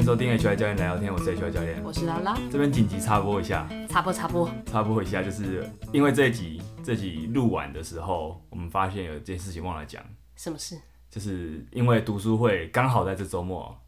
[0.00, 2.34] 迎收听 HY 教练来聊天，我是 HY 教练，我是拉拉。
[2.50, 10.02] 这边紧急插播一下，插播插播插播一下，就是因为这一集这集录完的时候，我们发现有一件事情忘了讲。
[10.36, 10.78] 什么事？
[11.10, 13.78] 就是因为读书会刚好在这周末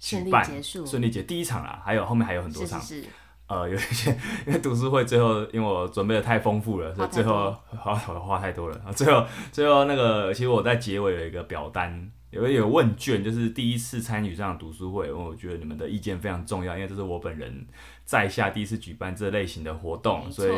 [0.00, 2.80] 顺利结束，顺利结第一场啦，还有后面还有很多场。
[2.80, 3.08] 是是是。
[3.46, 4.10] 呃，有一些
[4.46, 8.92] 因为读书会最后，因为我准备的太丰富了，所以最后话话太多了。
[8.96, 17.66] 最后最后那个，其实我在结尾有一个表单，有一个问卷，就是第一次参与这样读书会，我觉得你们的意见非常重要，因为这是我本人
[18.06, 20.54] 在下第一次举办这类型的活动，所以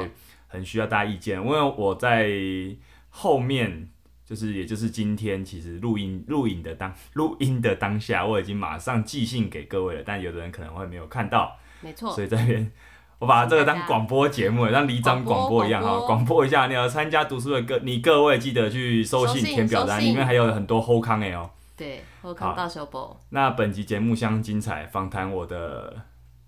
[0.47, 1.37] 很需要大家意见。
[1.41, 2.31] 因为我在
[3.11, 3.89] 后面，
[4.25, 11.59] 就是也就是今天，其实录音录影的当 录音的当下，我已经马上寄信给各位了，但有的人可能会没有看到。
[11.81, 12.71] 没错，所以这边
[13.19, 16.69] 我把这个当广播节目，像里长广播一样哈，广播一下。
[16.69, 21.51] 你要参加读书的各，你各位记得去收信填表单，里面还有很多好康的哦。
[21.77, 23.21] 对，我看到小宝。
[23.31, 26.03] 那本集节目相当精彩，访谈我的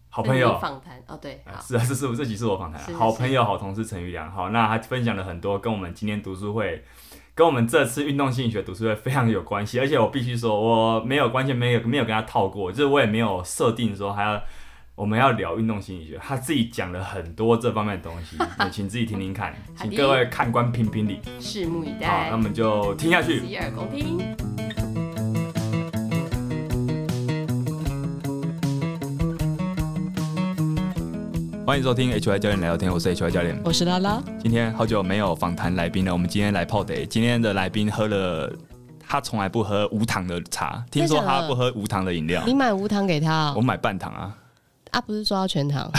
[0.08, 0.58] 好朋友。
[0.58, 4.30] 访谈哦，对，是啊，这是我这集是我访谈，好朋友、好同事陈宇良。
[4.30, 6.84] 好，那他分享了很多跟我们今天读书会，
[7.34, 9.80] 跟我们这次运动心理学读书会非常有关系。
[9.80, 14.40] 而且我必须说，我没有完全没有没有跟他套过，就是我也没有设定说还要。
[14.94, 22.06] 我们要聊运动心理学，他自己讲了很多这方面的东西，你请自己听听看，请各位看官评评理，拭目以待。
[22.08, 23.46] 好，那我们就听下去。
[23.46, 25.05] 洗耳恭听。
[31.66, 34.22] 欢迎收听 HY 教练来聊天，我是 HY 教练，我是拉拉。
[34.38, 37.04] 今天好久没有访谈来宾了，我们今天来泡的。
[37.06, 38.52] 今天的来宾喝了，
[39.00, 42.44] 他从来不喝无糖的茶，听说他不喝无糖的饮料。
[42.46, 43.52] 你买无糖给他？
[43.56, 44.32] 我买半糖啊。
[44.92, 45.92] 他、啊、不是说要全糖？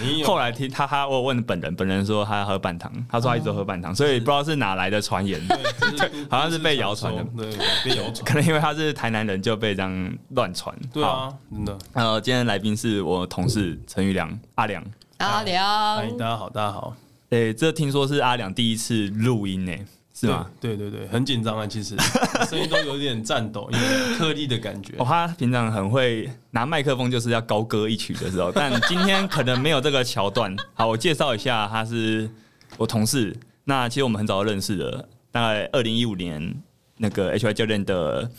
[0.00, 0.26] 没有。
[0.26, 7.50] 后来听他他我问本人，本人说他要喝半糖，他说他一直喝半糖，哦、所以不知道是哪来的传言，对， 好像是被谣传的，对，
[7.82, 8.24] 被谣传。
[8.24, 10.72] 可能因为他是台南人，就被这样乱传。
[10.92, 11.76] 对啊，真的。
[11.94, 14.84] 呃，今天来宾是我同事陈玉良，阿良，
[15.18, 16.96] 阿良，大家好，大家好。
[17.30, 19.72] 哎、欸，这听说是阿良第一次录音呢。
[20.14, 20.46] 是吗？
[20.60, 21.96] 对对对，很紧张啊，其实
[22.48, 24.94] 声音都有点颤抖，有点颗粒的感觉。
[24.98, 30.54] 哦，他平常很会拿麦克风，就是要高歌一曲的时候，但今天可能没有这个桥段。
[30.74, 32.30] 好，我介绍一下，他是
[32.76, 33.36] 我同事。
[33.64, 36.62] 那其实我们很早就认识了，大概二零一五年
[36.96, 38.30] 那个 HY 教练的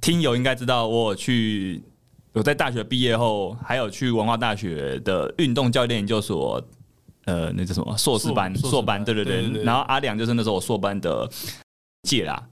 [0.00, 1.82] 听友应该知道，我有去
[2.32, 6.62] 我在大学毕业后，还有去文化大学的运动教练研究所。
[7.24, 8.52] 呃，那叫什么硕士班？
[8.58, 9.62] 硕班，对对对。
[9.62, 11.30] 然后阿良就是那时候我硕班的
[12.02, 12.42] 届啦，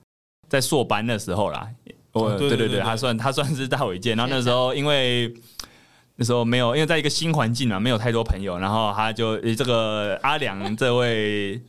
[0.48, 1.68] 在硕班的时候啦，
[2.12, 4.14] 我、哦、对对对，他算他算是大我一届。
[4.14, 5.34] 然后那时候因为
[6.14, 11.60] 那时候没有，因为在一个新环境嘛，没有太多朋友，然后他就这个阿良这位。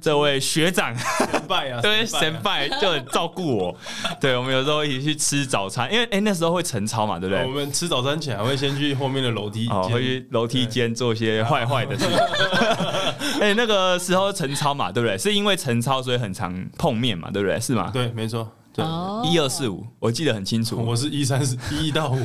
[0.00, 3.76] 这位学长，神拜啊，对，神拜就很照顾我。
[4.20, 7.44] 对，我们有时候一起去吃早餐，因为哎那时候会晨操嘛，对不对？
[7.44, 12.18] 我们吃早餐前还会先去后面的楼梯，哦，会去楼梯间做一些坏坏的事情。
[13.40, 15.16] 哎，那个时候晨操嘛，对不对？
[15.16, 17.60] 是因为晨操所以很常碰面嘛，对不对？
[17.60, 17.90] 是吗？
[17.92, 18.48] 对，没错。
[19.24, 20.76] 一二四五，我记得很清楚。
[20.76, 22.18] 我是一三四一到五，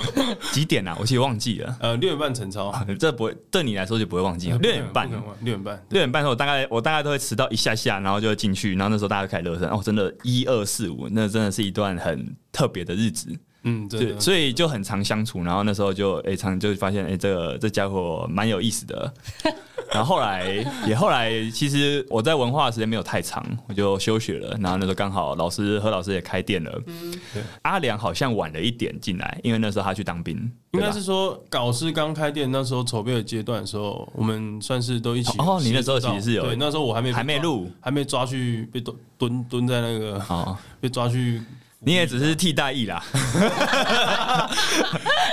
[0.52, 0.96] 几点啊？
[0.98, 1.76] 我其实忘记了。
[1.80, 4.58] 呃，六点半晨操，这不会对你来说就不会忘记了。
[4.58, 5.20] 六点半，六
[5.54, 9.68] 点半，六点半的时候，我大概我大概都会迟到一下下，然后就进去，然后那时候大家就开始热身。
[9.68, 13.28] 哦，真的，一二四五，那真的是一段很特别的日子。
[13.62, 19.12] 嗯，对，所以就很常相处，然后那时候就哎、欸，常就发现哎、欸，这个这家伙蛮有意思的。
[19.90, 20.44] 然后后来
[20.86, 24.54] 也后来，其实我在文化的时间没有太长，我就休学了。
[24.60, 26.82] 然后那时候刚好老师何老师也开店了。
[26.86, 27.42] 嗯，对。
[27.62, 30.36] 阿良好像晚了一点进来，因为那时候他去当兵。
[30.72, 35.38] 应该是说搞师刚开店那时候筹备的阶段的时候，我们算是都一起。
[35.38, 36.42] 哦，你那时候其实是有。
[36.42, 41.42] 对，那时候我还没还没录，还没抓去被蹲蹲蹲在那个哦，被抓去。
[41.80, 43.02] 你也只是替代役啦，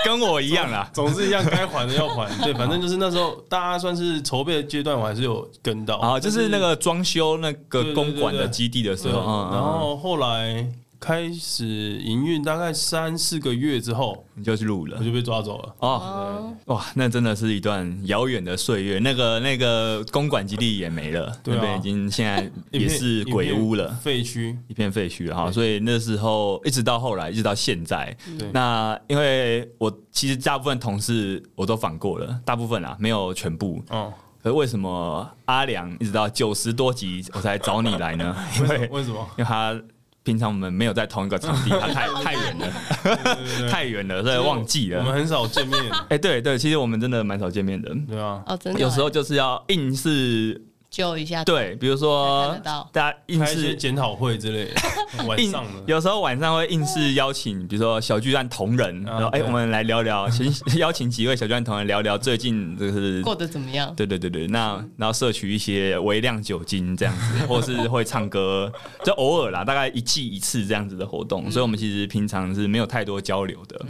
[0.05, 2.29] 跟我一样啦，总之一样，该还的要还。
[2.43, 10.65] 对，反正就是那时候大家算是筹备的阶段，我还是有跟到啊，就是那个装修那个公馆的基地的时候，然后后来。
[11.05, 15.75] 开始营运大概三四个月之后，你就去录了，我就被抓走了。
[15.77, 18.97] 哦，哇，那真的是一段遥远的岁月。
[18.97, 25.51] 那个那个公馆基地也没了，对、啊，那边已经现在也是鬼屋了，废墟，一片废墟哈。
[25.51, 28.17] 所以那时候一直到后来，一直到现在，
[28.51, 33.79] 那因为我其实大部分同事我都访过了，大部分啊，没有全部。
[33.91, 34.11] 哦，
[34.41, 38.35] 可是为什么阿良一直到九十多集我才找你来呢？
[38.57, 39.29] 因为为什么？
[39.37, 39.79] 因为他。
[40.25, 44.99] 平常我们没有在同一个场地， 他太太远了，太远了，所以忘记了。
[44.99, 45.79] 我们很少见面。
[46.09, 47.95] 哎，对对，其实我们真的蛮少见面的。
[48.09, 48.79] 对啊，哦，真的。
[48.79, 50.59] 有时候就是要硬是
[50.95, 51.43] 救一下。
[51.43, 63.93] 对，比如说大家硬是检讨会之类的， 晚上有时候晚上会硬是邀请，比如说小巨蛋同仁，然后哎，我们来聊聊， 先邀请几位小巨蛋同仁聊聊最近就是过得怎么样？
[63.93, 68.71] 对对对对，那然后摄取一些微量酒精这样子，或是会唱歌，
[69.03, 73.85] 就偶尔啦，大概一季一次这样子的活动，所以我们其实平常是没有太多交流的。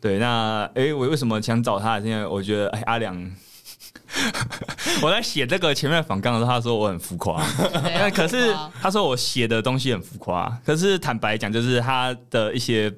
[0.00, 1.98] 对，那哎，我为什么想找他？
[1.98, 3.30] 因为我觉得哎，阿良。
[5.02, 7.42] 我在写这个前面访纲的时候，他说我很浮夸，
[8.14, 12.92] 可是他说我写的东西很浮夸，可是坦白讲，就是他的一些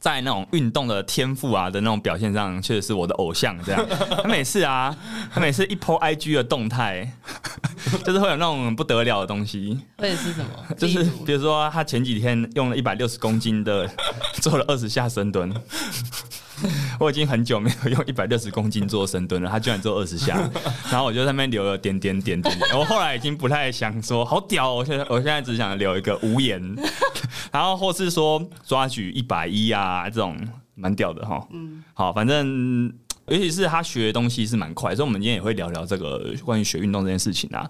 [0.00, 3.56] 在那种运动的天赋啊的那种表现上，确实是我的偶像。
[3.64, 3.86] 这样，
[4.22, 4.96] 他每次啊，
[5.32, 7.08] 他每次一 po IG 的动态，
[8.04, 9.78] 就是会有那种不得了的东西。
[9.98, 10.74] 会是什么？
[10.76, 13.88] 就是比如说，他前几天用了一百六十公斤的
[14.40, 15.54] 做了二十下深蹲。
[16.98, 20.36] 我已经很久没有用一百六十公斤做深蹲了，他居然做二十下，
[20.90, 22.78] 然后我就在那边留了点点点点点。
[22.78, 26.60] 我后来已经不太想说好屌，我现在我现在只想留一个无言，
[27.52, 30.36] 然后或是说抓举一百一啊这种
[30.74, 31.46] 蛮屌的哈。
[31.52, 32.92] 嗯，好，反正
[33.28, 37.68] 尤其是他学的东西是蛮快，所以我们今天也会聊聊这个关于学运动这件事情啊。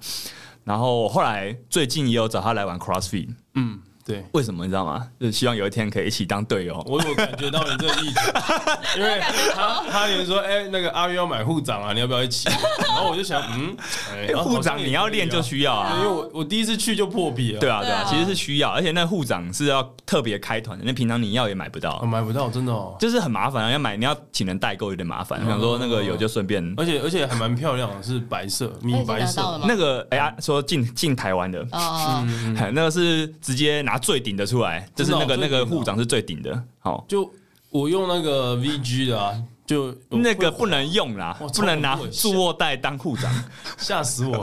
[0.64, 3.80] 然后后来最近也有找他来玩 CrossFit，嗯。
[4.04, 5.06] 对，为什么你知道吗？
[5.20, 6.82] 就是希望有一天可以一起当队友。
[6.88, 8.32] 我有感觉到你这个意思，
[8.98, 9.20] 因为
[9.54, 12.48] 他他连说，哎、欸，那个阿渊要买护长啊，你要不要一起？
[12.88, 13.76] 然后我就想，嗯，
[14.42, 17.60] 护、欸、长你要练就需要啊，因为我我第一次去就破壁了。
[17.60, 25.40] 对啊，对啊，其实是需要，而且那护长是要特别开团的，那平常你要也买不到，买不到，真的哦，就是很麻烦啊，要买你要请人代购有点麻烦。
[25.44, 32.26] 我想说那个有就顺便，而且而且还蛮漂亮的，是白色米白色，那个哎呀，说进进台湾的，哦，
[32.74, 34.88] 那个是直接拿最顶的出来。
[34.94, 37.32] 就是那个那个护长是最顶的，好，就
[37.70, 39.34] 我用那个 VG 的啊，
[39.66, 43.32] 就那个不能用啦，不能拿助握带当护长，
[43.76, 44.42] 吓死我。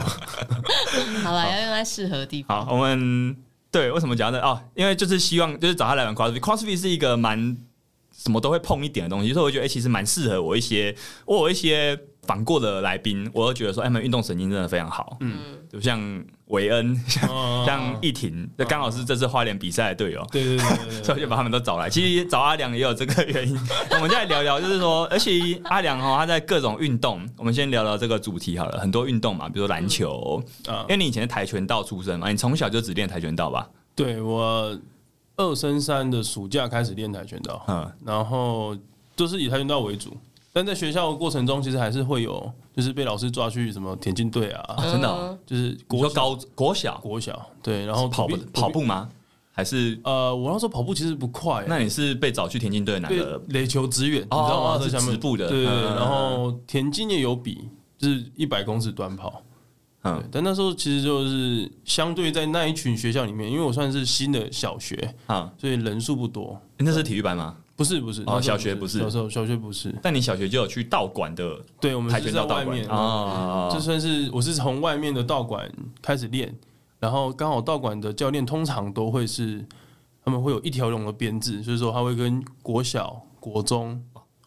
[1.22, 2.66] 好了，要用在适合的地方。
[2.66, 3.36] 好，我们
[3.70, 4.60] 对为什么讲的哦？
[4.74, 7.56] 因为就是希望就是找他来玩 CrossFit，CrossFit 是一个蛮
[8.12, 10.94] 什么都会碰一点的东西，所以我觉得哎，其实蛮适合我一些，
[11.26, 11.98] 我有一些。
[12.24, 15.16] 访过的来宾，我都觉得说，他们运动神经真的非常好。
[15.20, 15.38] 嗯，
[15.72, 15.98] 就像
[16.50, 20.24] 韦恩，像像易婷，这刚好是这次花莲比赛的队友。
[20.30, 21.88] 对对对， 所以就把他们都找来。
[21.88, 23.56] 其实找阿良也有这个原因。
[23.90, 28.78] 我们再来聊聊，就是说，而且阿良哈，他在各种运动，我们先聊聊这个主题好了。
[28.78, 33.68] 很多运动嘛，比如说篮球，嗯因为你以前是跆拳道出身嘛，你从小就只练跆拳道吧？
[33.94, 34.78] 对，我
[35.36, 38.76] 二升三的暑假开始练跆拳道，嗯，然后
[39.14, 40.16] 都是以跆拳道为主。
[40.52, 49.06] 但在学校的过程中，其实还是会有，就是被老师抓去什么田径队啊，真的，就是国高国小国小，对，然后跑步跑步吗？
[49.52, 51.62] 还是呃，我那时候跑步其实不快。
[51.68, 53.38] 那你是被找去田径队哪个？
[53.48, 54.82] 垒球职员，你知道吗？
[54.82, 55.64] 是直步的，对。
[55.64, 57.68] 然后田径也有比，
[57.98, 59.42] 就是一百公尺短跑。
[60.04, 66.58] 嗯，但那时候其实就是相对在那一群学校里面，因为我算是新的小学啊，所以人数不多。
[66.78, 67.56] 那是体育班吗？
[67.80, 69.90] 不是不是哦，小学不是，小时候小学不是。
[70.02, 71.58] 但你小学就有去道馆的？
[71.80, 75.66] 对，我们是在外面啊，这算是我是从外面的道馆
[76.02, 76.54] 开始练，
[76.98, 79.64] 然后刚好道馆的教练通常都会是
[80.22, 83.98] 他们会有一条龙的编制，所以说他会跟国小、国中、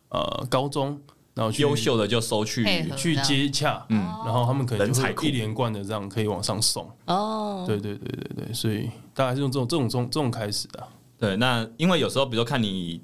[0.10, 1.02] 呃高中，
[1.34, 2.64] 然后优秀的就收去
[2.96, 7.64] 去接洽，嗯，然后他们可能就会一连贯的这样可以往上送哦。
[7.66, 10.88] 对对对对对，所以大概是用这种这种这种这种开始的。
[11.18, 13.02] 对，那因为有时候比如说看你。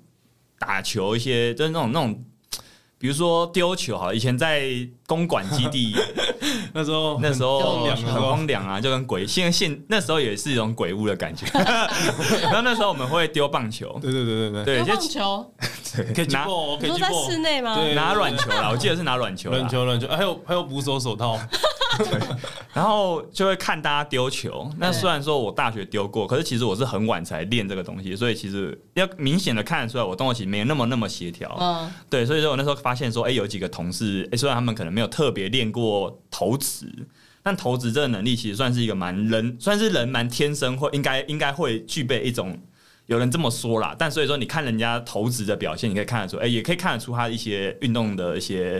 [0.60, 2.24] 打球一些就是那种那种，
[2.98, 4.70] 比如说丢球哈，以前在
[5.08, 5.96] 公馆基地
[6.74, 9.25] 那时候 那时候很荒凉啊，就跟鬼。
[9.25, 11.46] 现在现那时候也是一种鬼屋的感觉。
[11.56, 15.54] 然后那时候我们会丢棒球，对对对对对，丢棒球，
[16.13, 16.46] 可以拿，
[16.80, 17.75] 可以在室内吗？
[17.96, 21.39] 拿软球啦，我记得是拿软球，软球软球，还有还有捕手手套。
[22.00, 22.20] 对，
[22.74, 24.70] 然后就会看大家丢球。
[24.77, 31.56] 那虽然说我大学丢过，可是其实我是很晚才练这个东西，所以其实要明显的看得出来，我动作其实没有那么那么协调。
[31.60, 36.88] 嗯，对，所以说我那时候发现说，哎，有几个同事，哎，虽然他们可能没有特别练过投掷，
[37.44, 42.58] 但投掷这个能力其实算是一个蛮人，算是人蛮天生会应该应该会具备一种。
[43.10, 48.75] 有人这么说啦，但所以说你看人家投掷的表现，你可以看得出，哎、欸，也可以看得出他一些运动的一些，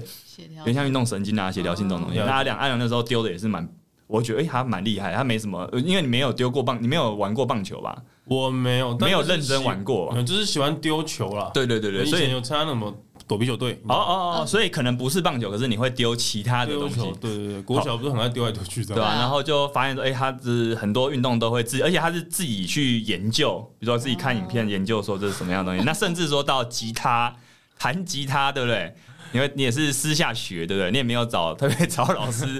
[0.58, 2.20] 有点像运动神经啊、协调性这种东西。
[2.20, 3.68] 那阿良阿良那时候丢的也是蛮，
[4.06, 7.98] 我觉得哎，他蛮厉害，他没什么，因为你没有丢过棒，你没有玩过棒球吧？
[8.26, 11.50] 我没有，没有认真玩过，就是喜欢丢球啦。
[11.52, 12.96] 对对对对，所以有参加那么。
[13.30, 17.00] 躲避球队哦哦哦，所以可能不是棒球，可是你会丢其他的东西。
[17.22, 19.14] 对对对，国小不是很爱丢来丢去的，对吧？
[19.20, 25.86] 然后就发现说，哎，他是很多运动都会自己，而且他是自己去研究，比如说自己看影片研究说这是什么样的东西。
[25.88, 27.36] 那甚至说到吉他，
[27.78, 28.96] 弹吉他，对不对？
[29.32, 30.90] 因为你也是私下学，对不对？
[30.90, 32.60] 你也没有找特别找老师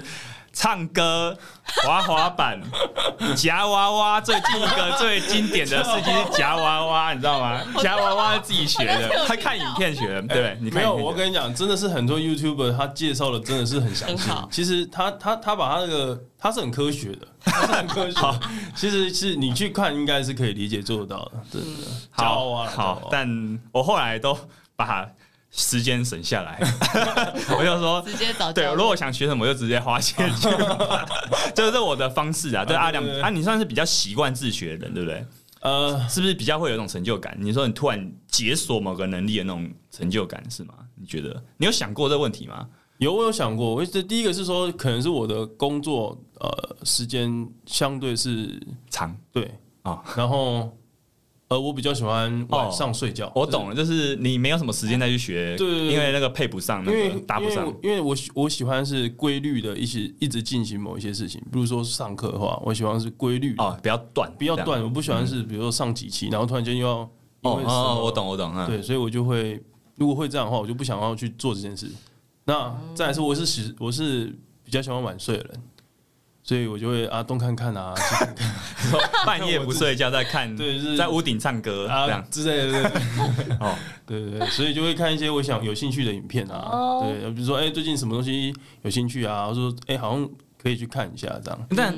[0.52, 1.36] 唱歌、
[1.84, 2.60] 滑滑板、
[3.36, 7.60] 夹娃娃，最近一个最经典的事情是 夹娃娃，你知道吗？
[7.80, 10.94] 夹娃娃是自己学的， 他看影片学的，对，你没有？
[10.94, 14.30] 我跟你讲，真的是很多 YouTuber 他介绍的真的是很详细。
[14.50, 18.20] 其实他他他把他那个他是很科学的，他是很科学。
[18.74, 21.86] 其实是你去看，应该是可以理解做得到的，真的。
[22.10, 24.36] 好啊，好，但我后来都
[24.74, 25.08] 把。
[25.50, 26.60] 时间省下来，
[27.58, 28.52] 我就说直接找。
[28.52, 30.48] 对，如果我想学什么，就直接花钱去。
[31.54, 32.64] 这是我的方式啊。
[32.64, 35.26] 对阿良啊，你算是比较习惯自学的人，对不对？
[35.60, 37.36] 呃，是不是比较会有一种成就感？
[37.40, 40.74] 你说你突然解锁某个能力的那种成就感是吗？
[40.94, 42.66] 你觉得你有想过这个问题吗？
[42.98, 43.74] 有，我有想过。
[43.74, 49.50] 我这第一个是说，可能是我的工作呃时间相对是长，对
[49.82, 50.74] 啊，然后。
[51.50, 53.30] 呃，我比较喜欢晚上睡觉。
[53.34, 57.66] 我懂了，就是你没有什么时间再去学，对，因为那个配不上，那个搭不上。
[57.82, 61.40] 因为我我喜欢是规律的，一起一直进行某一些事情。
[61.50, 64.80] 比如说上课的话，我喜欢是规律啊，比较短，比较短。
[64.80, 66.98] 我不喜欢是比如说上几期，然后突然间又要
[67.42, 69.60] 哦哦，我懂我懂，对，所以我就会
[69.96, 71.90] 如果会这样的话，我就不想要去做这件事。
[72.44, 75.62] 那再来是我是喜我是比较喜欢晚睡的人。
[76.50, 82.90] 所以我就会啊东看看啊， 看看半夜不睡觉在看， 对，在屋顶唱歌啊这样之类的。
[83.60, 83.72] 哦，
[84.04, 88.52] 对对对，所以就会看一些我想有兴趣的影片啊，对，比如说哎最近什么东西
[88.82, 90.28] 有兴趣啊，我说哎好像
[90.60, 91.66] 可以去看一下这样。
[91.76, 91.94] 但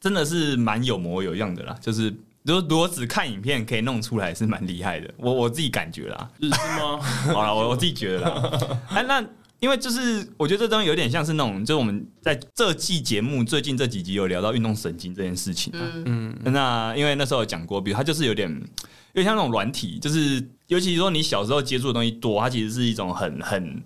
[0.00, 6.28] 真的是蛮有模有样的啦，就是如果如果只看影片可以弄出来是蛮厉害的，我我自己感觉啦。
[6.40, 6.98] 是吗？
[7.32, 8.78] 好了，我我自己觉得啦。
[8.88, 9.24] 哎那。
[9.62, 15.80] 因为就是我觉得这东西有点像是那种，就是我们在这季节目最近这几集有聊到运动神经这件事情啊。
[16.04, 23.82] 嗯，那因为那时候有讲过，比如它就是有点有点像那种软体，就是尤其是说你小时候接触的东西多，它其实是一种很很。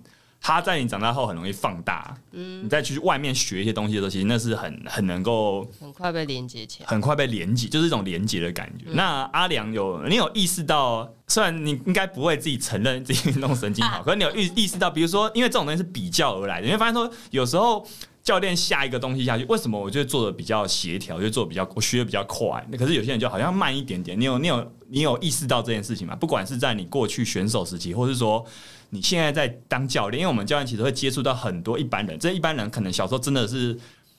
[0.47, 8.85] 它在你长大后很容易放大，嗯，你再去外面学一些东西的时候，其实那是很很能够很快被连接起来，很快被连接，就是一种连接的感觉。
[8.87, 17.85] 嗯、那阿良有你有意识到，虽然你应该不会自己承认自己运动神经好，啊、 可是你有意意识到，比如说，因为这种东西是比较而来的，你会发现说，有时候
[18.23, 24.17] 教练下一个东西下去，为什么我就做的比较协调，就做的比较我学的比较快，那可是有些人就好像慢一点点。
[24.17, 26.15] 你有你有你有意识到这件事情吗？
[26.15, 28.45] 不管是在你过去选手时期，或是说。
[28.89, 32.17] 你现在在当教练，因为我们教练其实会接触到很多一般人。
[32.17, 33.77] 这一般人可能小时候真的是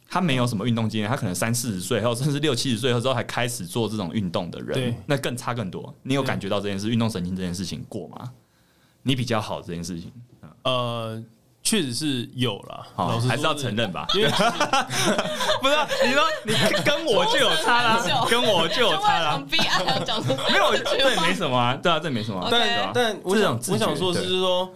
[0.09, 5.95] 他没有什么运动经验，他可能三四十岁，后甚至六七十岁之后还开始做这种运动的人，那更差更多。
[6.03, 8.33] 你有感觉到这件事，运动神经这件事情过吗？
[9.03, 10.13] 你比较好这件事情，
[10.63, 11.23] 呃。
[11.69, 14.07] 确实是有了，好，还是要承认吧。
[14.09, 14.25] 不是，
[16.03, 19.43] 你说你跟我就有差啦， 跟我就有差啦。
[19.51, 19.59] 没
[20.57, 22.49] 有，这没什么啊，对啊，这没什么。
[22.51, 24.73] 但但我想我想说的是说，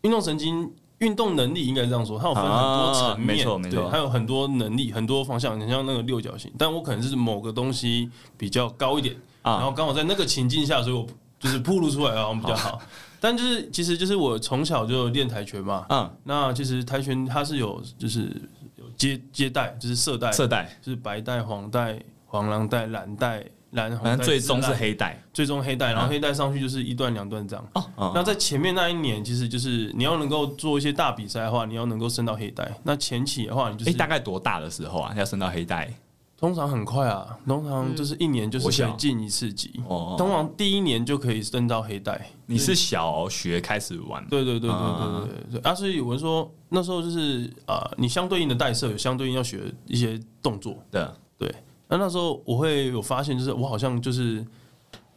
[0.00, 5.56] 运动神经、运动能力应该这样说，它有分很多层面，没错没错，还有很多能力、很多方向。
[5.56, 9.14] 你像那个六角形，但我可能是某个东西比较高一点，
[9.44, 11.06] 然后刚好在那个情境下，所以我
[11.38, 12.80] 就是暴露出来啊，我们比较好。
[13.24, 15.86] 但就是，其实就是我从小就练跆拳嘛。
[15.88, 18.30] 嗯，那其实跆拳它是有，就是
[18.76, 27.66] 有接接带，就是色带，色带就是白带、黄带、黄蓝带、蓝带、蓝红带，最终是黑带，最终黑带，然后黑带上去就是一段两段这样。
[27.72, 32.70] 哦，那在前面那一年，其实就是你要能够做一些大比赛的话，你要能够升到黑带。
[32.82, 35.90] 那前期的话，你就是大概多大的时候啊，要升到黑带？
[36.36, 39.80] 通常很快啊，通常就是一年就是可以进一次级。
[39.88, 42.28] 哦，通常第一年就可以升到黑带。
[42.46, 44.26] 你是小学开始玩？
[44.28, 45.70] 对对对对对对对。
[45.70, 50.76] 啊，所以我说那时候就是啊，你相对应的带色有相对应要学一些动作。
[50.90, 51.06] 对
[51.38, 51.54] 对。
[51.88, 54.44] 那那时候我会有发现，就是我好像就是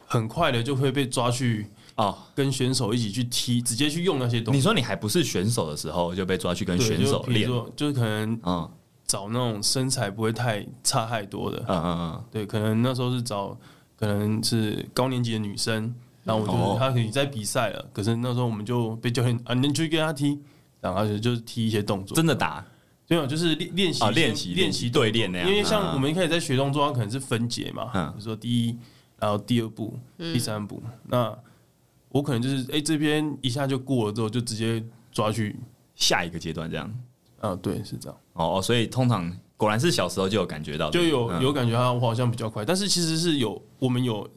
[0.06, 4.58] 很快的就会被抓去啊，跟选手一起去踢，直接去用那些东西。
[4.58, 8.70] 你说你还不是选手的时候就被抓去跟选手练，就是可能嗯。
[9.08, 13.58] 找那种身材不会太差太多的，嗯嗯嗯，对，可能那时候是找
[13.98, 15.92] 可能是高年级的女生，
[16.24, 20.38] 然后我就她可以在比赛了，可是那时候我们就被教练啊，你去跟她踢，
[20.82, 22.62] 然后就就是踢一些动作，真的打，
[23.08, 28.76] 没有，就是练练习练习练习对练那样，因为像我们一开始在学动作，它可能是分解嘛，比如说第一，
[29.18, 31.34] 然后第二步，第三步，那
[32.10, 35.56] 我可能就是哎这边一下就过了之后，就直接抓去
[35.96, 36.92] 下一个阶段这样。
[37.40, 38.18] 啊，对，是这样。
[38.34, 42.64] 哦，所以通常果然是小时候就有感觉到，就有有感觉，他我好像比较快。
[42.64, 44.28] 但是其实是有我们有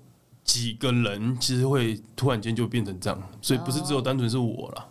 [0.43, 4.88] 几个人，其实会突然间就变成这样，所以不是只有单纯是我了。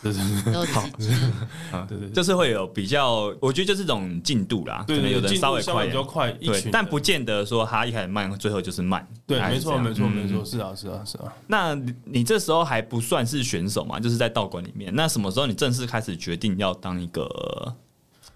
[0.00, 0.64] 对对对，
[1.70, 9.06] 好，对对，就是会有比较，我觉得就是这种进度啦，可能有的稍微快，比较快，对，但不见得说他一开始慢，最后就是慢。
[9.26, 11.32] 对，没错，没错，没错，是啊，是啊，是啊。
[11.48, 11.74] 那
[12.04, 13.98] 你这时候还不算是选手嘛？
[13.98, 14.94] 就是在道馆里面。
[14.94, 17.74] 那什么时候你正式开始决定要当一个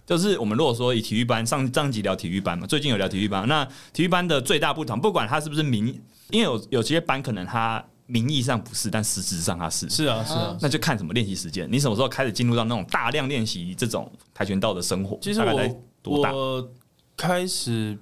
[0.05, 5.87] 就是我们如果说以体育班上上集聊体育班嘛，最近有聊体育班，那体育班的最大不同，不管他是不是名，
[6.31, 9.89] 因为有有些班可能它名义上不是，但实质上它是。
[9.89, 15.19] 是啊，是啊，那就看什么练习时间，你什么时候开始进入到那种大量练习这种跆拳道的生活？
[15.21, 16.69] 其实我我
[17.17, 17.97] 开始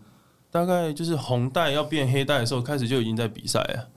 [0.51, 3.89] 大概就是红带要变黑带的时候，开始就已经在比赛了。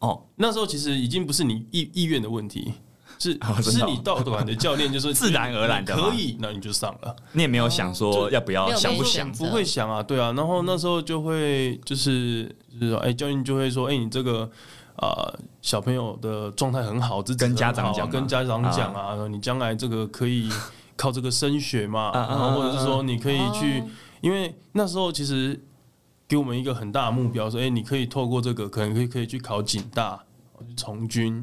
[0.00, 2.74] 哦，那时候其实已经不是你意意愿的问题。
[3.18, 3.32] 是，
[3.64, 7.16] 是你道馆的教练就说 自然而然的可以，那你就上了。
[7.32, 9.32] 你也没有想说要不要，想不想？
[9.32, 10.32] 不会想啊，对啊。
[10.36, 12.44] 然后那时候就会就是
[12.78, 14.50] 就是说，哎，教练就会说，哎，你这个
[14.96, 20.50] 啊小朋友的状态很好，跟家长讲，跟家长讲啊，你将来这个可以
[20.96, 23.82] 靠这个升学嘛，然后或者是说你可以去，
[24.20, 25.60] 因为那时候其实
[26.28, 30.22] 给我们一个很大的目标，说，哎，你可以透过这个，可能可以可以去考警大，
[30.66, 31.34] 去从军，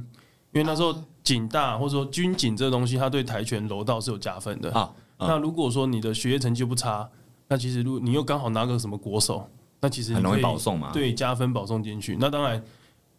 [0.51, 0.95] 因为那时候。
[1.23, 4.91] 警大或者说军警这个东西，它对跆拳柔道是有加分的啊。
[5.17, 7.09] 那如果说你的学业成绩不差，
[7.47, 9.47] 那其实如果你又刚好拿个什么国手，
[9.79, 10.91] 那其实你很容易保送嘛。
[10.91, 12.17] 对，加分保送进去。
[12.19, 12.61] 那当然，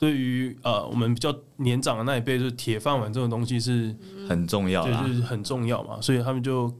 [0.05, 3.97] 对于呃我们比较年长的那一辈，就是铁饭碗这种东西是
[4.29, 5.97] 很重要，对，就是很重要嘛。
[6.03, 6.71] 所以他们就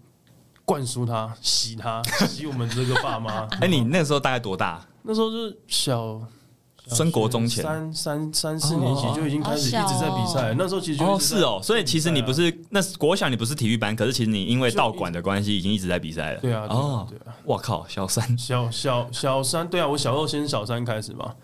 [0.67, 3.47] 灌输他，洗他， 洗我们这个爸妈。
[3.63, 4.87] 哎，你那时候大概多大？
[5.03, 6.21] 那时候就是小。
[6.87, 16.41] 升国中前三三三四年级就已经开始一直在比赛，那时候其实哦是哦，所以其实你不是那国小你不是体育班，可是其实你因为道馆的关系已经一直在比赛了。
[16.41, 21.35] 对啊，哦，对啊，我靠，小三小小小三，对啊，我小二先小三开始嘛，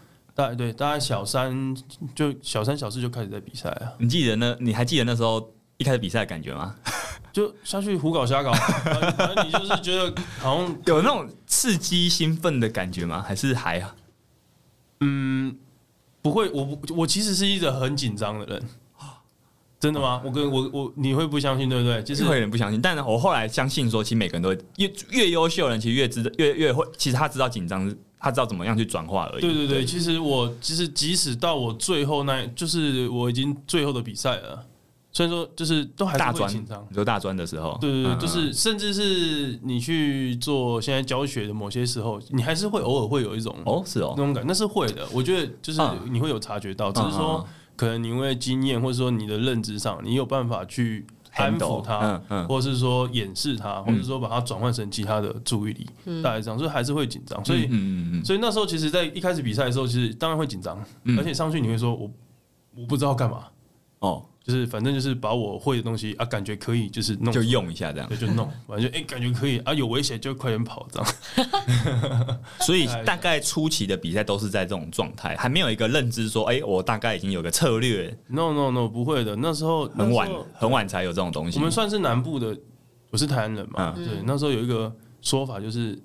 [0.41, 1.77] 大对，大概小三
[2.15, 3.93] 就小三小四就开始在比赛啊。
[3.99, 4.57] 你记得那？
[4.59, 6.75] 你还记得那时候一开始比赛的感觉吗？
[7.33, 13.23] 就下去胡搞瞎搞，反正你就是觉得好像 有那种刺激兴奋的感觉吗？
[13.23, 13.95] 还是还好？
[15.01, 15.57] 嗯，
[16.23, 18.63] 不会，我不，我其实是一个很紧张的人，
[19.79, 20.21] 真的吗？
[20.25, 22.03] 我跟我我你会不相信，对不对？
[22.03, 29.41] 就是会有点不相信，但是我后来相信说，其实每个人都会越越优秀的人，其实越知道越越会，其实他知道紧张，他知道怎么样去转化而已。
[29.41, 34.67] 对对对，对其实我其实即使到我最后那，就是我已经最后的比赛了。
[35.13, 36.87] 虽然说，就是都还是会紧张。
[36.89, 45.05] 你说大专的时候，对对对，就是甚至是你去做现在教学的某些时候，你还是会偶尔会有一种哦，是哦，那种感，那是会的。
[45.13, 45.81] 我觉得就是
[46.13, 55.87] 你会有察觉到，只是说可能你因为经验或者说你的认知上，你有办法去安抚他，或者是说掩饰他，或者说把它转换成其他的注意力，
[56.23, 57.45] 大概这样，所以还是会紧张。
[57.45, 57.69] 所以，
[58.25, 60.83] 所以那时候其实，在一开始比赛的时候，其实当然会紧张，
[61.19, 62.11] 而且上去你会说，我
[62.77, 63.45] 我不知道干嘛
[64.01, 64.27] 哦。
[64.43, 72.41] 就是反正就是把我会的东西啊，感觉可以就是弄就用一下这样，对，就弄，反正哎，感觉可以啊，有危险就快点跑这样。
[72.61, 78.09] 所以大概初期的比赛都是在这种状态，还没有一个认知说，哎，我大概已经有个策略。
[78.29, 81.59] No No No，不会的，那时候很晚很晚才有这种东西。
[81.59, 82.59] 我们算是南部的，
[83.11, 86.03] 我是台湾人嘛，对，那时候有一个说法就是，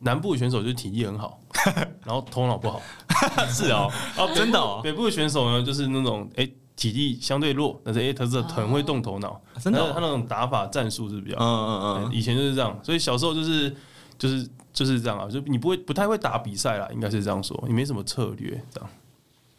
[0.00, 1.40] 南部的选手就是体力很好，
[2.04, 2.82] 然后头脑不好。
[3.48, 6.46] 是哦，哦，真的哦，北部的选手呢，就是那种哎。
[6.76, 13.74] 体力相对弱，但是哎，他是很会动头脑，真的，他那种打法战术是比较，嗯嗯嗯，以前就是这样，所以小时候就是
[14.18, 18.90] 就是就是这样啊，就你不会不太会打比赛啦，应该是这样说，你没什么策略这样。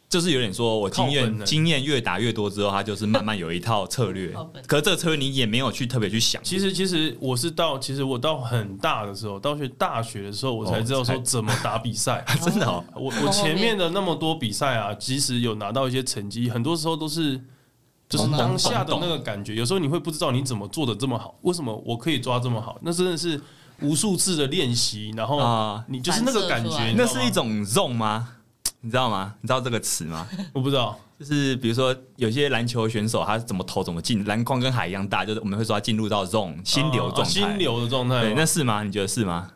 [0.08, 4.34] 就是有点说，我经验经验越打越多之后，他就是慢慢有一套策略。
[4.66, 6.42] 可是这个策略你也没有去特别去想。
[6.42, 12.24] 其实其实我是到其实我到很大的时候，到学大学的时候，我才知道说怎么打比赛。
[12.42, 17.38] 真的哦，我我前面的那么多比赛啊，即使有拿到一些成绩，很多时候都是
[18.08, 19.54] 就是当下的那个感觉。
[19.56, 22.78] 有时候你会不知道你怎么做的这么好，为什么我可以抓这么好？
[22.80, 23.38] 那真的是
[23.82, 28.36] 无数次的练习，然后你就是那个感觉，那是一种 zone 吗？
[28.80, 29.34] 你知道吗？
[29.40, 30.26] 你知道这个词吗？
[30.52, 30.98] 我不知道。
[31.18, 37.32] 就是比如说，有些篮球选手他怎么投怎么进，篮筐跟海一样大，就是我们会说他进入到这种心流状态。
[37.32, 38.84] 心流的状态，对，那是吗？
[38.84, 39.50] 你觉得是吗？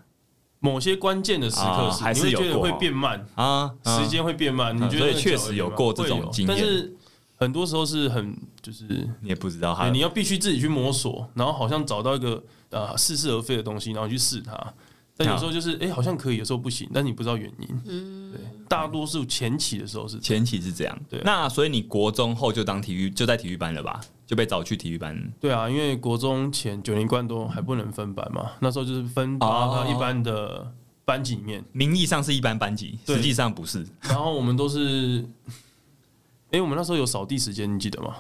[0.59, 4.77] 某些关键的时刻是，还是有觉得会变慢啊，时间会变慢。
[4.77, 6.57] 你觉得确实有过这种经验？
[6.57, 6.93] 但是
[7.37, 8.85] 很多时候是很就是
[9.21, 14.53] 你也不知道，你要必须自己去摸索，然后好像找到一个呃似是而非的东西，然后去试它。
[15.16, 17.68] 但有时候就是哎、欸，好像可以，有时候不行，但你不知道原因。
[17.87, 20.98] 嗯，对，大多数前期的时候是前期是这样。
[21.09, 24.01] 对，那所以你国中后就当体育就在体育班了吧？
[24.27, 25.33] 就被找去体育班。
[25.38, 30.72] 对啊，因为国中前九年冠都还不能分班嘛，那时候就是分到一般的
[31.05, 33.87] 班级里面，名义上是一般班级，实际上不是。
[34.01, 35.22] 然后我们都是，
[36.46, 38.16] 哎、欸，我们那时候有扫地时间，你记得吗？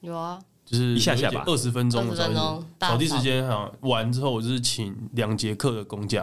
[0.00, 0.40] 有啊。
[0.72, 6.22] 就是一下下吧，二十分钟的时候，扫地时间哈，完之后我就是请两节课的公假，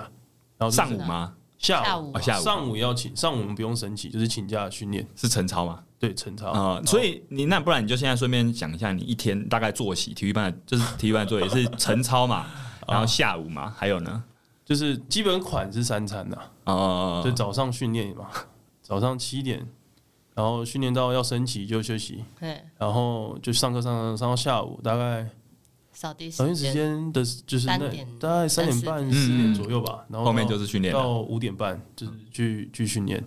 [0.58, 1.36] 然后上午吗？
[1.60, 5.84] 下午啊，下午上午要请，上午我们不用申请，就是请假训练，是晨操吗？
[6.00, 6.82] 对，晨操啊。
[6.84, 12.48] 所以你那不然你就现在顺便讲一下，你一天大概作息，体育班就是体育班作也是晨操嘛？
[12.88, 14.24] 然后下午嘛，还有呢，
[14.66, 18.28] 就是基本款是三餐的哦，就早上训练嘛，
[18.82, 19.68] 早上七点，
[20.40, 22.24] 然后训练到要升旗就休息，
[22.78, 25.28] 然后就上课上上上到下午大概
[25.92, 27.78] 扫地扫地时间的就是那
[28.18, 29.54] 大概三点半四点。
[29.54, 33.20] 左右吧，然后后面就是训练到五点半就是去去训练，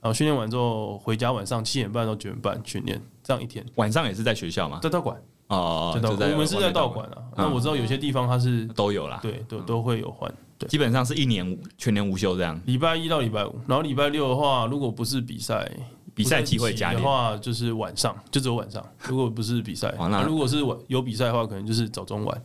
[0.00, 3.66] 然后训练完之后回家晚上七点半到九点半训练，这样一天。
[3.74, 4.78] 晚上也是在学校吗？
[4.80, 5.20] 在道馆。
[5.48, 7.18] 哦，我们是在道馆啊。
[7.36, 10.32] 那我知道有些地方它是都有啦，对，都都会有换。
[10.56, 12.60] 对，基本上是一年全年无休这样。
[12.64, 15.68] 礼拜一到礼拜五，然后礼拜六的话，如果不是比赛，
[16.14, 18.84] 比赛机会加的话，就是晚上，就只有晚上。
[19.08, 22.42] 如果不是比赛，那如果是晚有比赛的话，可能就是早中晚。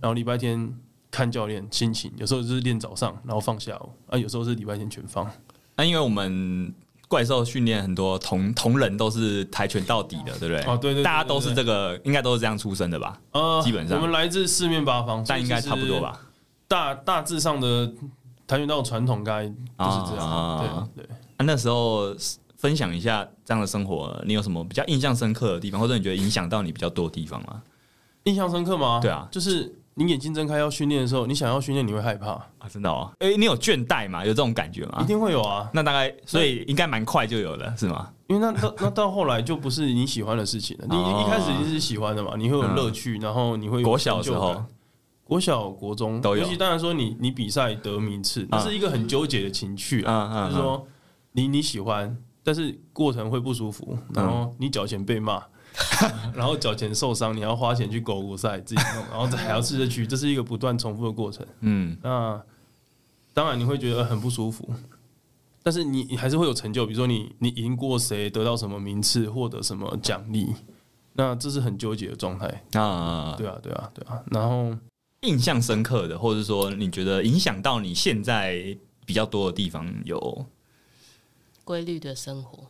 [0.00, 0.72] 然后礼拜天
[1.10, 5.28] 看教练心情，有时候就是练早上，然后放下午啊，有时候是礼拜天全放。
[5.76, 6.74] 那因为我们。
[7.10, 10.62] 怪兽训练很多同同仁都是跆拳道底的，对不对？
[10.64, 13.18] 哦，对对，大家都是这个，应该都是这样出身的吧？
[13.32, 16.20] 呃，基本上我们来自四面八方，但应该差不多吧？
[16.68, 17.90] 大大致上的
[18.46, 20.86] 跆拳道传统该就是这样。
[20.94, 21.16] 对对。
[21.38, 22.14] 那那时候
[22.58, 27.62] 分享一下这样的生活，你有什么比较印象深刻的地方，或者你觉得影响到你比较多的地方吗？
[28.24, 29.00] 印象深刻吗？
[29.00, 29.74] 对啊，就是。
[30.00, 32.68] 你眼睛睁开要训练的时候，你想要训练，你会害怕啊？
[32.72, 33.10] 真的哦？
[33.18, 34.24] 哎、欸，你有倦怠吗？
[34.24, 35.00] 有这种感觉吗？
[35.02, 35.68] 一定会有啊。
[35.72, 38.08] 那大概，所以应该蛮快就有了，是吗？
[38.28, 40.86] 因为那到那到后来就不是你喜欢的事情了。
[40.88, 44.62] 你一开始一定是喜欢的嘛，你会有乐趣，然后你会有国小时候，
[45.24, 46.44] 国小国中都有。
[46.44, 50.48] 尤其当然说你你比赛得名次，那是一个很纠结的情绪啊。
[50.48, 50.86] 就是说
[51.32, 52.16] 你你喜欢，
[52.48, 55.44] 但是过程会不舒服，然后你脚前被骂。
[56.34, 61.46] 然后脚前受伤，你要花钱去狗骨赛自己弄， 然后再还要试着去，这是一个不断重复的过程。
[61.60, 62.42] 嗯，那
[63.34, 64.66] 当然你会觉得很不舒服，
[65.62, 70.48] 但是你你还是会有成就，比如说你你赢过谁，得到什么名次，获得什么奖励，
[71.12, 73.34] 那这是很纠结的状态啊。
[73.36, 74.18] 对啊，对啊，对啊。
[74.32, 74.74] 然后
[75.20, 80.46] 印象深刻的，或者说你觉得影响到你现在比较多的地方，有
[81.68, 82.66] 规律的生活。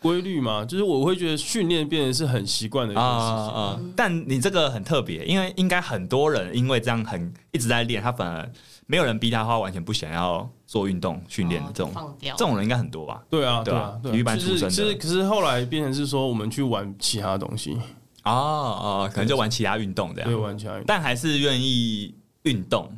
[0.00, 3.26] 规律嘛，就是我会觉得训练变成是很习惯的一件事情。
[3.26, 8.48] 啊，但你这个很特别，因为应该很多人因为这样很一直在练，他反而
[8.86, 13.20] 没有人逼他，他完全不想要做运动训练的这种，这种人应该很多吧？
[13.28, 14.70] 对啊，对啊，体育班出身的。
[14.70, 17.76] 其实可是后来变成是说，我们去玩其他东西
[18.22, 22.96] 啊啊，可能就玩其他运动这样，对，玩其他运动，但还是愿意运动。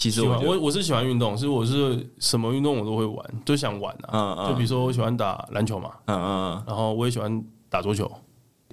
[0.00, 4.08] 其实我我我是喜欢运动，是我是什么运动我都会玩，都想玩啊。
[4.10, 4.48] 嗯嗯。
[4.48, 5.90] 就比如说我喜欢打篮球嘛。
[6.06, 6.64] 嗯嗯。
[6.66, 8.10] 然后我也喜欢打桌球。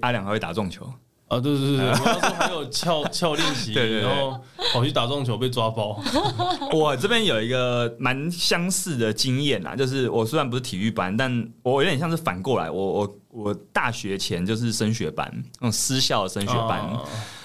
[0.00, 0.90] 阿良还会打撞球。
[1.28, 1.86] 啊，对对对对。
[1.88, 3.72] 我那时候还有翘翘练习。
[3.72, 4.00] 对对。
[4.00, 4.40] 然后
[4.72, 6.02] 跑去打撞球被抓包。
[6.72, 16.84] 我这边有一个蛮相似的经验啊，就是我虽然不是体育班，但我有点像是反过来，我我我大学前就是升学班，那种私校的升学班。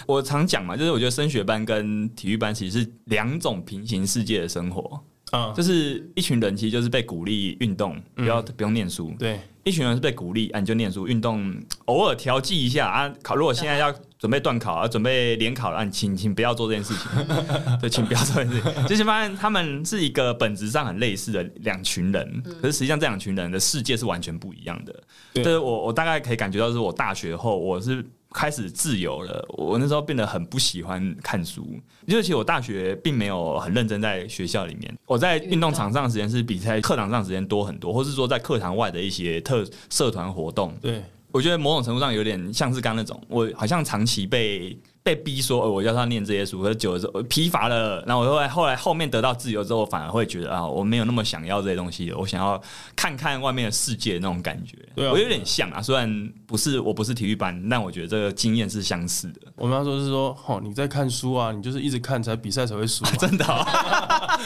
[0.06, 5.02] 我常讲嘛，就是我觉得升学班跟体育班其实是两种平行世界的生活。
[5.32, 9.12] 啊，就是一群人其实就是被鼓励运动，不要不用念书。
[9.18, 13.14] 对，一群人是被鼓励，啊，你就念书，运动 偶尔调剂一下啊。
[13.22, 17.10] 考，如果现在要准备断考啊，准备联考了，啊，请请不要做这件事情。
[17.80, 18.88] 对，请不要做这件事情。
[18.88, 25.04] 就是发现他们是一个本质上很类似的两群人，可是实际上这两群人的世界是完全不一样的。
[25.34, 28.06] 对，我我大概可以感觉到，是我大学后我是。
[28.34, 31.66] 开始自由了，我那时候变得很不喜欢看书，
[32.06, 40.74] 因为其实我大学并没有很认真在学校里面，我在运动场上的时间是比在课堂上的时间多很多，或是说在课堂外的一些特社团活动。
[40.82, 44.78] 对，我觉得某种程度上有点像是刚那种，我好像长期被。
[45.04, 52.60] 被逼说，呃，我要他念这些书，可是久了之后疲乏了，然后我后来后来后面得到自由之后，反而会觉得啊，我没有那么想要这些东西了，我想要
[52.96, 54.78] 看看外面的世界那种感觉。
[54.96, 59.42] 对啊，我有点像啊，虽然不是我不是体育班，但我觉得这个经验是相似的。
[59.56, 64.40] 我们要说是说，哦，你在看书啊，你就是一直看才比赛才会输，啊， 真的，哦。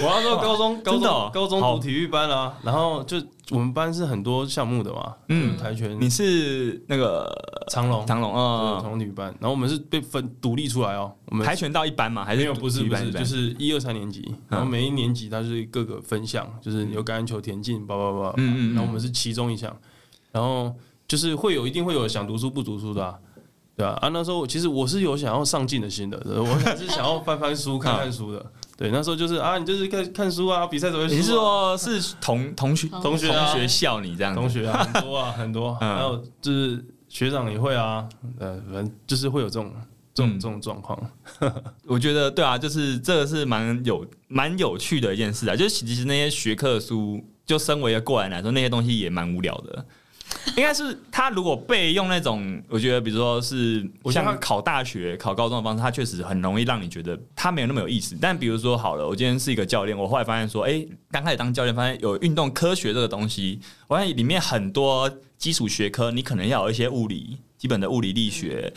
[0.00, 3.22] 我要说高中高中， 哦，高中读体育班啊，然后就。
[3.50, 7.30] 我们班是很多项目的嘛，嗯，跆拳，你是那个
[7.68, 12.54] 长龙，长龙啊，长龙体育班，然后我们是被分独立出来哦，我们跆拳道一班嘛，还是没有？
[12.54, 19.74] 不是不是，就是一二三年级，然后每一年级它是各个分项，就是有橄榄球、田径，叭叭叭，嗯嗯，然后我们是其中一项，
[20.30, 20.74] 然后
[21.06, 23.14] 就是会有一定会有想读书不读书的，啊，
[23.74, 23.96] 对啊？
[24.02, 28.44] 啊，那时候其实我是有想要上进的心的，我还是想要翻翻书、 看看书的。
[28.78, 31.04] 对，那时候就是啊，你就是看看书啊，比赛怎么？
[31.08, 34.32] 你是说，是同同学同学同学笑你这样？
[34.32, 39.72] 同学啊，很多啊，很多，还有就是学长也会啊，呃，反正就是会有这种
[40.14, 40.96] 这种这种状况。
[41.86, 45.56] 我觉得对啊，就是这个是蛮有蛮有趣的一件事啊。
[45.56, 49.84] 就是其实那些学科书，就身为一个过来人来说，那些东西也蛮无聊的。
[50.56, 58.16] 应该是他如果被用那种，我觉得比如说是像考大学、考高中的方式，他确实很容易让你觉得他没有那么有意思。
[58.20, 68.72] 但比如说好了，我今天是一个教练，我后来发现说，哎，刚开始当教练，发现有运动科学这个东西，我发现里面很多基础学科，你可能要有一些物理，基本的物理力学。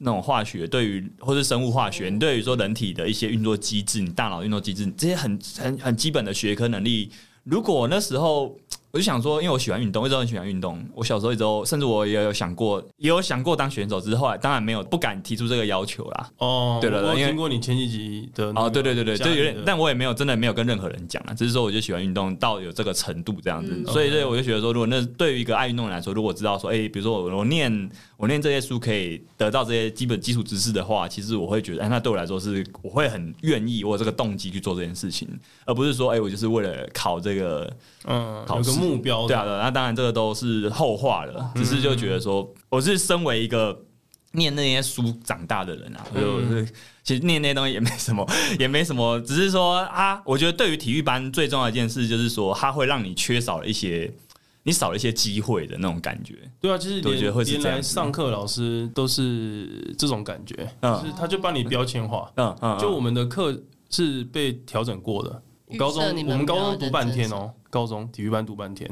[0.00, 7.10] 那种化学对于或是生物化学，你对于说人体的一些运作机制，你大脑运作机制，这些很很很基本的学科能力，
[7.44, 8.56] 如果那时候。
[8.98, 10.84] 我就想说，因为我喜欢运动，一直都很喜欢运动。
[10.92, 16.28] 我小时候一直都，甚至我也有想过，也有想过当选手，只是后来当然没有，不敢提出这个要求啦。
[16.38, 23.72] 哦，对了，我听过你前几集的哦，对对对对，就有点，但我也没有真的没有跟任何人讲啊，只是说我就喜欢运动到有这个程度这样子。
[23.72, 35.28] 嗯、所以，所以我就觉得说，如果那对于一个爱运动人来说，如果知道说，哎、欸，比如说我我念我念这些书可以得到这些基本基础知识的话，其实我会觉得，哎，那对我来说是我会很愿意，我有这个动机去做这件事情，
[35.64, 37.72] 而不是说，哎、欸，我就是为了考这个，
[38.06, 39.44] 嗯，考个目标，对啊。
[39.44, 41.52] 那当然，这个都是后话了。
[41.54, 43.84] 只是就觉得说，我是身为一个
[44.32, 46.68] 念那些书长大的人啊，所以我是
[47.04, 48.28] 其实念那些东西也没什么，
[48.58, 49.20] 也没什么。
[49.20, 54.12] 只是说啊，我觉得对于体育班最重要的一件事，就是说它会让你缺少了一些，
[54.62, 56.34] 你少了一些机会的那种感觉。
[56.60, 57.82] 对啊，就是我觉得会是这样。
[57.82, 62.30] 上课老师都是这种感觉，就是他就帮你标签化。
[62.36, 63.58] 嗯嗯，就我们的课
[63.90, 65.42] 是被调整过的。
[65.78, 68.90] 高中我们高中读半天哦，高中体育班读半天。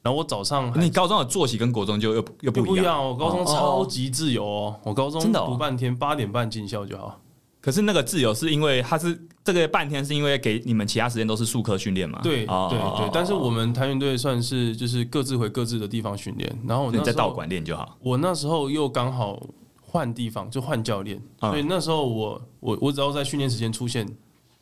[0.00, 3.06] 然后我早上，你高中的作息跟国中就又又不一样。
[3.06, 7.20] 我高中超级自由哦，我高中真的读半天，八点半进校就好。
[7.60, 12.20] 可是那个自由是因为他是这个半天，是因为给你们其他时间都是术科训练嘛？
[12.22, 13.10] 对对对。
[13.12, 17.96] 但是我们跆拳队算是就是各自回各自的地方训练，然后你在道馆练就好。
[18.00, 19.42] 我那时候又刚好
[19.80, 24.08] 换地方，就换教练，所以那时候我我我只要在训练时间出现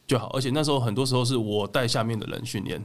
[0.06, 2.82] 就好，而且那时候很多时候是我带下面的人训练。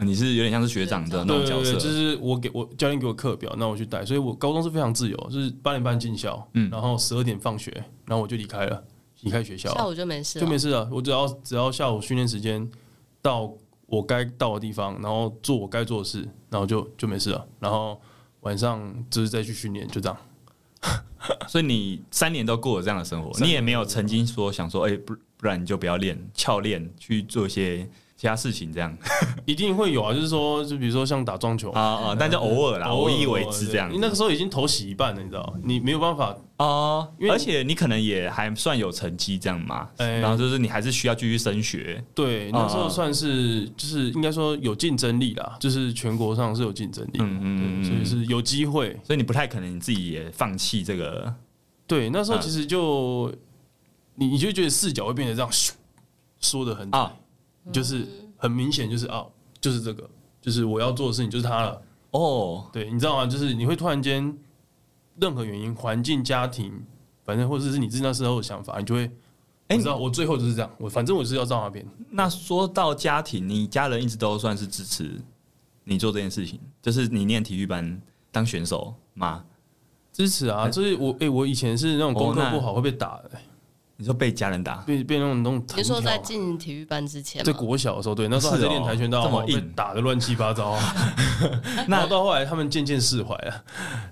[0.00, 7.72] 你是有点像是学长的那种角色，就是我给我教练给我课表，那我去带，所以我高中是非常自由，就是八点半进校，嗯，然后十二点放学，
[8.06, 8.84] 然后我就离开了，
[9.20, 10.88] 离开学校，下午就没事，就没事了。
[10.92, 12.68] 我只要只要下午训练时间
[13.20, 13.52] 到
[13.86, 17.46] 我该到的地方，然后做我该做的事，然后就就没事了。
[17.58, 18.00] 然后
[18.40, 20.16] 晚上就是再去训练，就这样。
[21.48, 27.88] 所以你三年都过了这样的生活，你也没有曾经说想说，哎，不不然你就不要练，翘练去做一些。
[28.20, 28.92] 其他事情这样
[29.46, 33.88] 一定会有啊，就是说，就比如说像打撞球啊啊，但就偶尔啦，偶一为之这样。
[33.92, 42.04] 你那个时候已经投洗一半了，你知道，你没有办法啊，而且你可能也还算有成绩这样嘛，然后就是你还是需要继续升学。
[42.12, 51.32] 对，那时候算是就是应该说有竞争力啦，就是全国上是有竞争力，嗯嗯，所以是有机会，所以你不太可能你自己也放弃这个。
[51.86, 53.32] 对，那时候其实就
[54.16, 55.70] 你你就觉得视角会变得这样咻，
[56.40, 57.14] 缩得很啊。
[57.72, 59.24] 就是很明显，就是啊，
[59.60, 60.08] 就是这个，
[60.40, 61.82] 就是我要做的事情就是他了。
[62.10, 63.26] 哦，对，你知道吗？
[63.26, 64.36] 就是你会突然间，
[65.20, 66.72] 任何原因、环境、家庭，
[67.24, 69.04] 反正或者是你自己那时候的想法，你就会，
[69.68, 71.84] 哎，你知道，我最后就是这样，我反正我是要到那边。
[72.10, 75.20] 那说到家庭，你家人一直都算是支持
[75.84, 78.00] 你做这件事情，就是你念体育班
[78.32, 79.44] 当选手吗？
[80.10, 83.30] 支持啊，就是我，哎，我以前是那种功课不好会被打的。
[84.00, 90.78] 你说被家人打，被被那种那种，你说在进体育班之前，在国小的时候，对，那时候还在练跆拳道，这么硬，打的乱七八糟。
[91.88, 93.64] 那到后来，他们渐渐释怀了，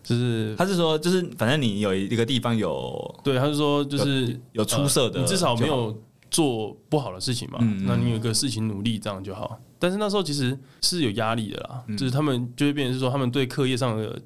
[0.03, 5.97] 就是他是说，就是反正你有一个地方有，对，他是说，就是有出色的，你至少没有
[6.33, 9.57] 做不好的事情嘛，那你有个事情努力，这样就好。
[9.79, 14.21] 但是那时候其实是有压力的啦，就是他们就会变成是说，他们对课业上的。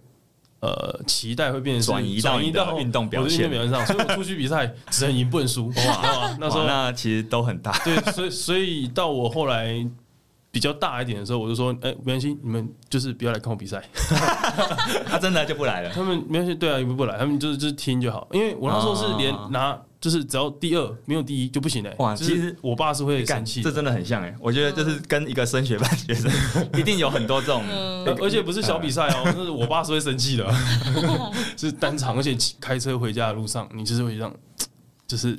[0.60, 2.40] 呃，期待会变成转移到
[2.78, 5.68] 运动表现表现上，所以我出去比赛 只能赢不能输。
[5.68, 7.72] 哇，那时候那其实都很大。
[7.84, 9.86] 对，所以所以到我后来
[10.50, 13.82] 比较大一点的时候，我就说，哎，没关系，你们就是不要来看我比赛。
[15.06, 15.90] 他 真的就不来了。
[15.90, 18.28] 他们没关系，对啊，你们不来，他们就是就是听就好。
[18.32, 19.80] 因为我那时候是连拿。
[20.00, 21.94] 就是只要第二没有第一就不行嘞。
[21.98, 24.34] 哇，其实我爸是会生气，这真的很像哎。
[24.40, 26.30] 我觉得就是跟一个升学班学生，
[26.78, 27.62] 一定有很多这种，
[28.20, 30.50] 而且不是小比赛哦，就是我爸是会生气的，
[31.56, 34.34] 是单场，而且开车回家的路上，你就是会这样，
[35.06, 35.36] 就是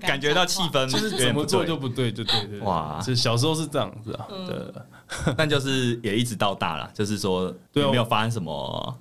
[0.00, 2.60] 感觉到气氛，就是怎么做就不对，就对对。
[2.60, 4.56] 哇，就小时候是这样子啊，对。
[5.36, 8.98] 但就是也一直到大了，就是说有没有发生什么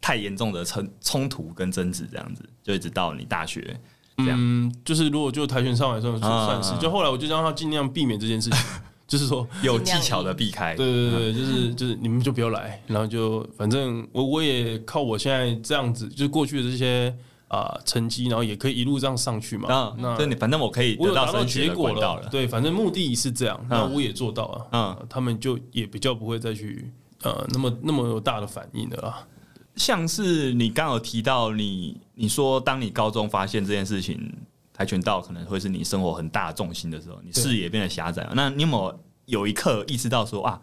[0.00, 3.80] 太严重的冲冲突跟争执这样子，就一直到你大学。
[4.18, 8.58] 嗯，就是如果就跆拳上来说算是，就后来我就让他尽量避免这件事情，
[9.08, 10.74] 就是说有技巧的避开。
[10.76, 17.14] 对对对，就是就是你们就不要来，然后就反正我我也靠我现在这样子，就是过去的这些
[17.48, 19.68] 啊成绩，然后也可以一路这样上去嘛。
[19.72, 22.28] 啊，那你反正我可以，我有达到结果了。
[22.30, 24.66] 对，反正目的是这样，那我也做到了。
[24.72, 26.90] 嗯，他们就也比较不会再去
[27.22, 29.26] 呃那么那么有大的反应的啦。
[29.76, 34.32] 像是你刚有提到你，你说当你高中发现这件事情，
[34.72, 38.32] 跆拳道可能会是你生活很大的重心的时候，你视野变得狭窄了。
[38.36, 40.60] 那你有没有有一刻意识到说啊，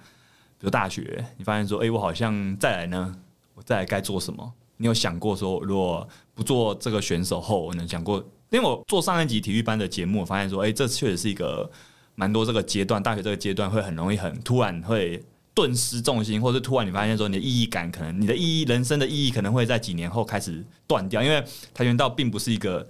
[0.57, 3.15] 比如大学，你发现说，哎、欸，我好像再来呢，
[3.53, 4.53] 我再来该做什么？
[4.77, 8.17] 你有想过说，如果不做这个选手后，我能想过？
[8.49, 11.69] 因为我做上一集体育班的节目，我发现说，哎、欸，这确实是一个
[12.15, 15.21] 蛮多这个阶段，大学这个阶段会很容易很突然会。
[15.53, 22.81] 顿失重心，或者突然你发现说你的意义感，可能你的意义、人生的意义可能会在几年后开始断掉，因为跆拳道并不是一个，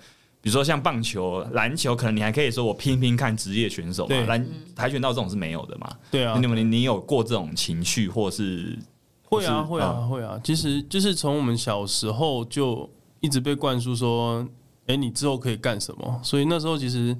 [0.41, 5.89] 比如说像棒球、篮球，可能你还可以说我拼拼看职业选手嘛，篮跆拳道这种是没有的嘛。
[6.11, 8.77] 对啊，你们你你有过这种情绪，或是
[9.23, 12.87] 会啊会啊会啊，其实就是从我们小时候就
[13.21, 14.47] 一直被灌输说，
[14.85, 16.21] 哎，你之后可以干什么？
[16.23, 17.17] 所以那时候其实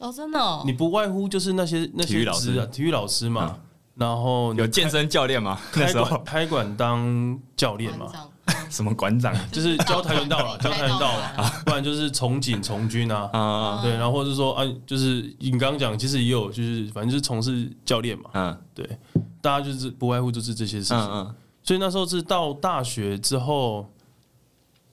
[0.00, 2.58] 哦，真的，你不外乎就是那些那些体育老师。
[2.58, 3.56] 啊、体育老师嘛。
[4.00, 5.60] 然后有健身教练吗？
[5.76, 8.10] 那时候开馆当教练嘛？
[8.70, 9.34] 什么馆长？
[9.52, 13.28] 就是教跆拳道了， 教跆拳道了，不然就是从警从军啊。
[13.30, 18.30] 啊，对，然后或者说啊，就是你刚刚讲，其实也有，就是反正就是从事教练嘛。
[18.32, 18.88] 嗯，对，
[19.42, 20.96] 大家就是不外乎就是这些事情。
[20.96, 21.34] 嗯嗯。
[21.62, 23.86] 所以那时候是到大学之后，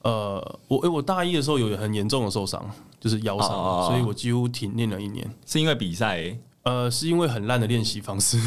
[0.02, 2.62] 呃，我诶，我大一的时候有很严重的受伤，
[3.00, 5.26] 就是腰伤，所以我几乎停练了一年。
[5.46, 6.36] 是因为比赛？
[6.64, 8.38] 呃，是因为很烂的练习方式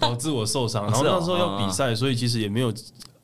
[0.00, 2.72] 导致我受伤，然后那时候要比赛，所以其实也没有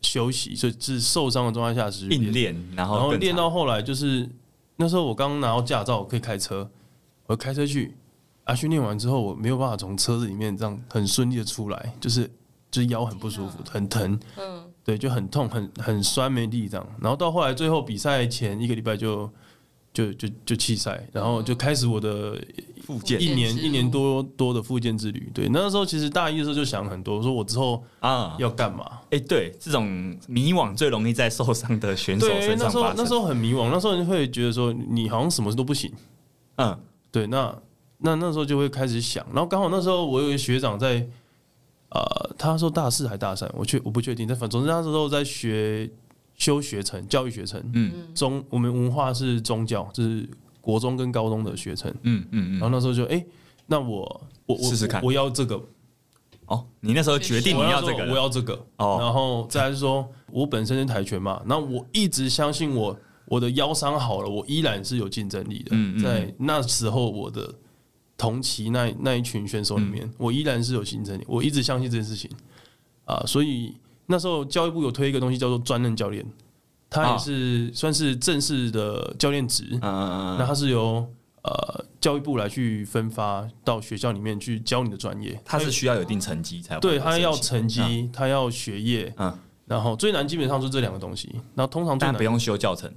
[0.03, 4.29] 休息，所以是受伤的状态下是硬练，然后然后练到后来就是
[4.77, 6.68] 那时候我刚拿到驾照，我可以开车，
[7.27, 7.97] 我开车去
[8.44, 12.31] 啊，训练完之后我没有办法从车子里面这样很顺利的出来，就是
[12.70, 19.31] 就是腰很不舒服，很疼，嗯，对，就很痛，很很酸没力这样，然后到后来最后比赛前一个礼拜就
[19.95, 22.39] 就就就弃赛，然后就开始我的。
[22.85, 28.85] 复健一年一年多多的复健之旅，对，那时候其实大一的时候就想很多，说我之后啊要干嘛？
[29.09, 29.87] 哎，对，这种
[30.29, 32.71] 迷惘最容易在受伤的选手身上发生。
[32.71, 35.91] 那时候那时候很迷惘，那时候你会觉得说你好像什么事都不行。
[36.57, 36.79] 嗯，
[37.11, 37.59] 对，那
[37.97, 41.09] 那那时候就会开始想，然后刚好那时候我有一个学长在，
[41.89, 45.91] 呃，他说大四还大三，我确我不确定，但反正总之那时候在学
[46.37, 50.29] 修学程，教育学程，嗯，中我们文化是宗教，就是。
[50.64, 53.27] 国中跟高中的学程，嗯嗯嗯，然后那时候就哎、欸，
[53.66, 53.99] 那我
[54.47, 55.62] 我我试试看，我要这个。
[56.47, 58.55] 哦，你那时候决定你要这个，我要这个。
[58.79, 65.73] 哦，然后再说，我本身是跆拳嘛，那我一直相信我我的腰伤好了，我依然是有竞争力的。
[65.73, 67.55] 嗯嗯，在那时候我的
[68.16, 72.31] 同期那那一群选手里面，我依然是有竞争力，我一直相信这件事情。
[73.05, 73.75] 啊，所以
[74.07, 76.25] 那时候教育部有推一个东西叫做专任教练。
[76.90, 81.05] 他也是算是正式的教练职，那他是由
[81.43, 85.37] 呃教育部来去分发到学校里面去教你的专业。
[85.45, 89.37] 他是需要有一定成绩才对，他要成绩，他要学业，嗯，
[89.67, 91.29] 然后最难基本上是这两个东西。
[91.57, 92.88] 然后通常但不用修教程，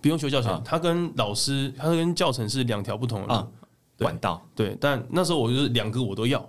[0.00, 3.48] 不用修教程，他跟老师，他跟教程是两条不同的
[3.96, 4.44] 管道。
[4.56, 6.44] 对，但那时候我就是两个我都要，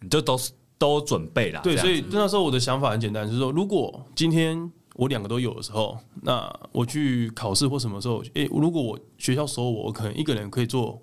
[0.00, 0.50] 你就都是
[0.90, 1.60] 都准备了。
[1.62, 4.70] 对，所以那时候我的想法很简单，就是说如果今天。
[4.94, 8.22] 我两个都有的时候，那我去考试或什么时候？
[8.34, 11.00] 诶、欸，如果我学校收我，我可能一个人可以做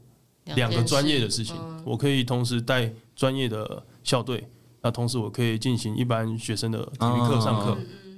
[0.53, 1.55] 两个专业的事情。
[1.83, 4.47] 我可以同时带专业的校队，
[4.79, 7.75] 那同时我可以进行一般学生的体育课上课，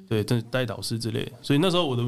[0.10, 1.26] 对，带带导师之类。
[1.42, 2.04] 所以那时候我的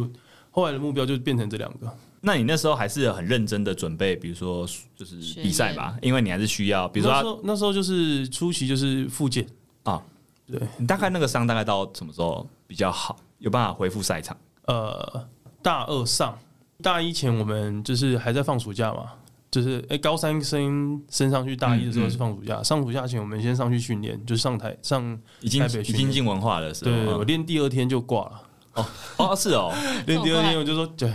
[0.54, 1.92] 后来的目标就变成这两个。
[2.22, 9.46] 那你那时候还是很认真的准备，比如说就是比赛吧，因为你还是需要，比如说那时候，那时候就是初期就是复健
[9.82, 10.02] 啊，
[10.46, 13.18] 对，你大概那个伤大概到什么时候比较好？
[13.40, 14.38] 有办法恢复赛场？
[14.68, 15.28] 呃，
[15.62, 16.38] 大二上，
[16.82, 19.12] 大一前我们就是还在放暑假嘛，
[19.52, 22.60] 就是哎、欸，高三升升上去，大一的时候是放暑假。
[22.60, 26.92] 嗯嗯、上暑假前我们先上去训练，就上台上已经已经进文化了，是吧？
[26.92, 28.42] 对，我练第二天就挂了。
[28.74, 28.86] 哦
[29.18, 29.74] 哦，是哦，
[30.06, 31.12] 练第二天我就说，对，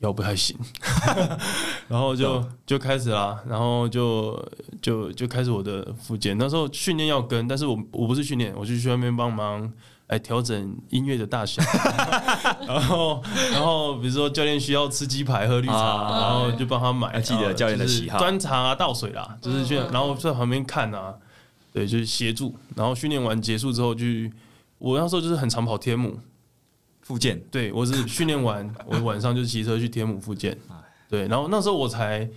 [0.00, 0.56] 腰不太行，
[1.88, 4.40] 然后就就开始啦，然后就
[4.80, 6.36] 就就开始我的复健。
[6.38, 9.72] 那时候训练要跟，但是我我不是训练，我就去外面帮忙。
[10.08, 11.62] 来调整音乐的大小，
[12.66, 15.74] 然后，然后比如说教练需要吃鸡排、喝绿茶，
[16.18, 17.20] 然后就帮他买。
[17.20, 21.12] 记得教练的喜好，端茶啊、倒水啦，就是去，然后在旁边看啊，
[21.74, 22.54] 对，就是协助。
[22.74, 24.32] 然后训练完结束之后，去
[24.78, 26.18] 我那时候就是很常跑天母
[27.08, 27.42] 复健。
[27.50, 30.54] 对，我是 训练完，我晚上就骑车去天母复健。
[31.08, 32.28] 对，然后那时候我才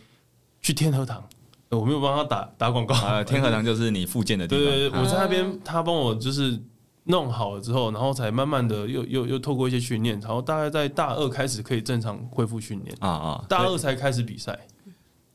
[0.62, 1.22] 去天和堂，
[1.68, 2.96] 我没有帮他打打广告。
[2.96, 4.64] 啊，天和堂就是你复健的地方。
[4.66, 6.58] 对对对，我在那边，他帮我就是。
[7.06, 14.58] 弄好了之后，然后才慢慢的又又又透过一些训练，然后大概在大二开始可以正常恢复训练啊啊，大二才开始比赛，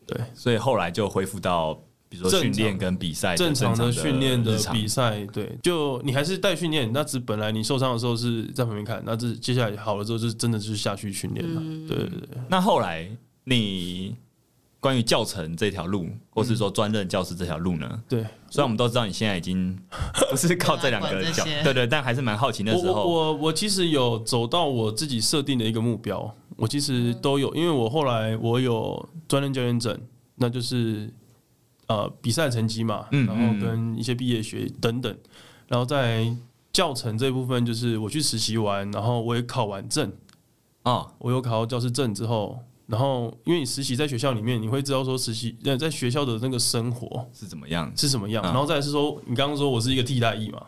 [0.06, 1.76] 对，所以后来就恢复到
[2.08, 11.60] 比如说训练跟比赛正常的训练的比赛，对，就你还是带训练，那只本来你受伤的时候是在旁边看，那这接下来好了之后，就真的就是下去训练了。
[11.60, 12.28] 嗯、对对对。
[12.48, 13.10] 那后来
[13.42, 14.14] 你
[14.78, 18.00] 关于教程这条路，或是说专任教师这条路呢？
[18.08, 19.76] 对，虽然我们都知道你现在已经
[20.30, 22.92] 不是靠这两个教，对对，但还是蛮好奇那时候。
[22.92, 29.98] 我我，我其实有走到我自己设定的一个目标，我其实都有，因为我后来我有专任教练证，
[30.36, 31.12] 那就是。
[31.88, 35.16] 呃，比赛成绩嘛，然后跟一些毕业学等等，
[35.68, 36.34] 然后在
[36.72, 40.12] 教程这部分，就是我去实习完，然后我也考完证
[40.82, 42.58] 啊，我有考到教师证之后，
[42.88, 50.60] 然后因为你实习在学校里面，你会知道说实习在学校的那个生活是怎么样，是什么样，然后再来是说，你刚刚说我是一个替代役嘛，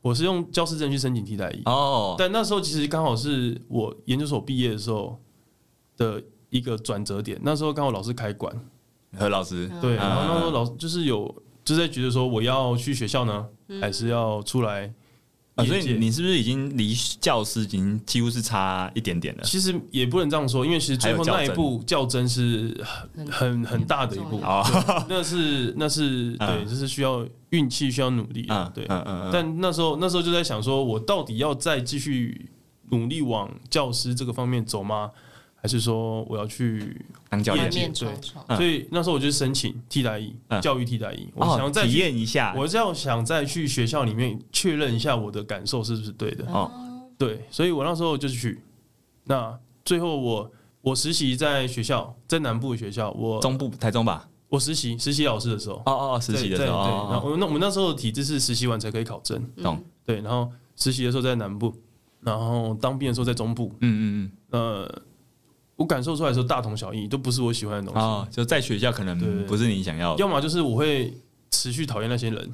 [0.00, 5.20] 我是用教师证去申请替代役哦，但那时候其实刚好是我研究所毕业的时候
[5.98, 8.58] 的一个转折点，那时候刚好老师开馆。
[9.16, 13.46] 何老师对，然后那时候老师就是有就在觉得说，我要去学校呢，
[13.80, 14.92] 还是要出来？
[15.56, 19.42] 啊，所以你是不是已经离教师已经几乎是差一点点了？
[19.42, 22.78] 其实也不能这样说，因为其实最后那一步较真是
[23.14, 24.62] 很很很大的一步啊，
[25.08, 29.30] 那是那是对，就是需要运气，需要努力啊，对，嗯嗯。
[29.32, 32.50] 但那时候那时候就在想，说我到底要再继续
[32.90, 35.10] 努力往教师这个方面走吗？
[35.58, 37.68] 还是说我要去当教练？
[37.70, 37.92] 对，
[38.56, 40.32] 所以那时候我就申请替代役，
[40.62, 41.26] 教育替代役。
[41.34, 46.44] 我想要再体验一下，我是要想再去学校里面确认一下我的感受是不是对的。
[46.52, 46.70] 哦，
[47.18, 48.60] 对，所以我那时候就去。
[49.24, 50.48] 那最后我
[50.82, 54.28] 我实习在学校，在南部的学校，我中部台中吧。
[54.48, 56.92] 我实习实习老师的时候，哦哦，实习的时候，对。
[57.10, 59.82] 然后那我们那时候的体制是实习完才可以考证，懂？
[60.04, 60.20] 对。
[60.20, 61.74] 然后实习的时候在南部，
[62.20, 63.74] 然后当兵的时候在中部。
[63.80, 64.80] 嗯嗯嗯。
[64.86, 65.02] 呃。
[65.76, 68.06] 我感受出来的时候大同小异，都不是我喜欢的东西。
[68.06, 70.20] 哦，就在学校可能不是你想要的。
[70.20, 71.12] 要么就是我会
[71.50, 72.50] 持续讨厌那些人，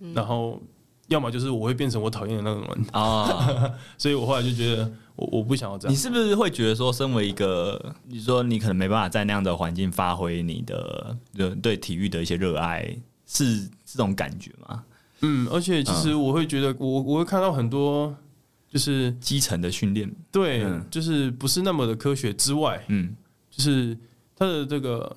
[0.00, 0.60] 嗯、然后
[1.06, 3.00] 要么就是我会变成我讨厌的那种人啊。
[3.00, 5.92] 哦、 所以我后来就觉得我我不想要这样。
[5.92, 11.16] 你是不是会觉得说，身为一个，你说你可能没办法在那样的环境发挥你的
[11.62, 12.96] 对体育的一些热爱，
[13.26, 14.82] 是这种感觉吗？
[15.20, 18.12] 嗯，而且其实我会觉得我，我我会看到很多。
[18.70, 23.12] 就是基层的训练，对，嗯、就是不是那么的科学之外，嗯，
[23.50, 23.98] 就是
[24.36, 25.16] 他的这个，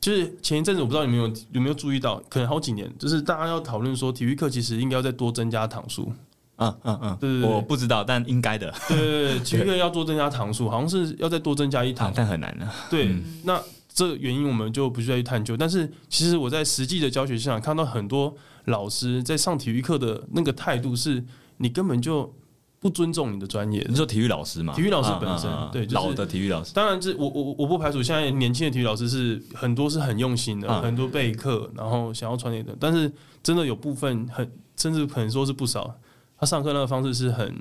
[0.00, 6.10] 就是前一阵子我不知道你们有有没有注意到，可能好几年，就是大家要讨论说体育课其实应该要再多增加堂数，
[6.56, 13.62] 嗯嗯嗯，对对对，我不知道，但应该的，对对对，体育课要多增加堂数，好像是要再多增加一堂，但很难的，对，嗯、那
[13.92, 18.34] 这原因我们就不需要去探究，但是其实我在实际的教学现场看到很多
[18.64, 21.22] 老师在上体育课的那个态度是。
[21.60, 22.34] 你根本就
[22.78, 23.86] 不尊重你的专业。
[23.88, 24.72] 你说体育老师嘛？
[24.74, 26.72] 体育老师本身，对，老的体育老师。
[26.72, 32.74] 当然，这我我我不排除现在年轻的体育老师是很多是很用心的，很多备课，然后想要传递的。
[32.80, 35.94] 但是真的有部分很，甚至可能说是不少，
[36.38, 37.54] 他上课那个方式是很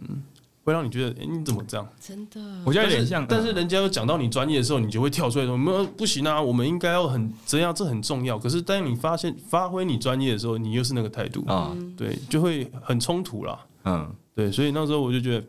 [0.64, 1.88] 会让你觉得，哎，你怎么这样？
[2.00, 3.26] 真的，我觉得有点像。
[3.28, 7.74] 但是人家又讲到你专业的时候，你就会跳出来说：“我们不行啊，我们应该要很怎样？
[7.74, 13.60] 这很重要。”可是当你发现发挥你专业的时候，你又是那个态度啊，对，就会很冲突啦。
[13.84, 14.16] 嗯。
[14.36, 15.46] 对，所以那时候我就觉得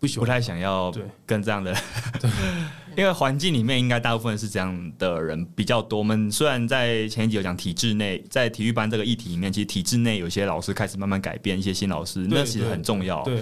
[0.00, 0.92] 不喜欢，不太想要
[1.24, 1.72] 跟这样的，
[2.20, 2.28] 对，
[2.98, 6.00] 因为环境里面应该大部分是这样的人比较多。
[6.00, 13.22] 我们虽然在前一集有讲体制内，在体育班这个议题里面，其实体制内有些老师开始慢慢改变，一些新老师，那其实很重要。
[13.22, 13.36] 对，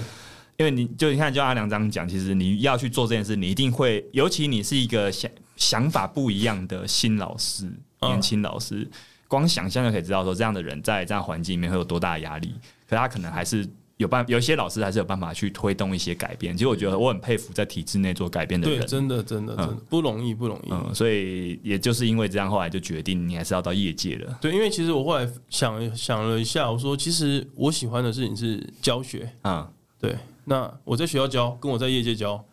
[0.58, 7.66] 因为你就你看，就阿良这样讲，其实你要去做这件事，你一定会，尤其你是一个想想法不一样的新老师、
[8.02, 8.86] 年轻老师，
[9.26, 12.54] 光想象就可以知道说，这样的人在这样环境里面会有多大的压力。
[12.86, 13.66] 可他可能还是。
[13.98, 20.68] 有办有些老师还是有办法去推动一些改变，其实我觉得我很佩服在体制内做改变的人，对，真的真的真的不容易不容易。
[20.70, 24.38] 嗯，所以也就是因为这样，后来就决定你还是要到业界了。
[24.40, 30.14] 对，因为其实我后来想想了一下，我说其实我喜欢的事情是教学啊，对。
[30.44, 32.44] 那我在学校教，跟我在业界教，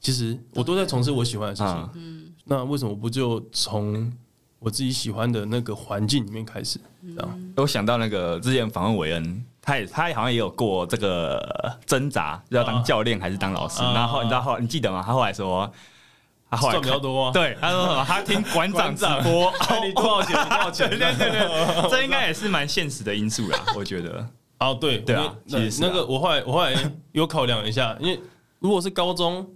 [0.00, 1.90] 其实我都在从事我喜欢的事情。
[1.94, 4.12] 嗯，那为什么不就从
[4.58, 6.80] 我自己喜欢的那个环境里面开始？
[7.14, 9.44] 这样，我想到那个之前访问韦恩。
[9.68, 13.82] 他也他好像也有过这个挣扎，要当教练还是当老师。
[13.82, 15.02] 啊、然后你知道后你记得吗？
[15.04, 15.70] 他后来说，
[16.50, 17.30] 他后来赚比较多。
[17.32, 18.02] 对，他说什么？
[18.02, 19.52] 他听馆长直播，
[19.84, 20.34] 你多少钱？
[20.48, 20.88] 多少钱？
[20.88, 24.26] 对 对对， 这应该也是蛮现实的因素啦，我觉得。
[24.60, 26.74] 哦，对对啊，其实那个我后来我后来
[27.12, 28.18] 有考量一下，因为
[28.60, 29.46] 如果是高中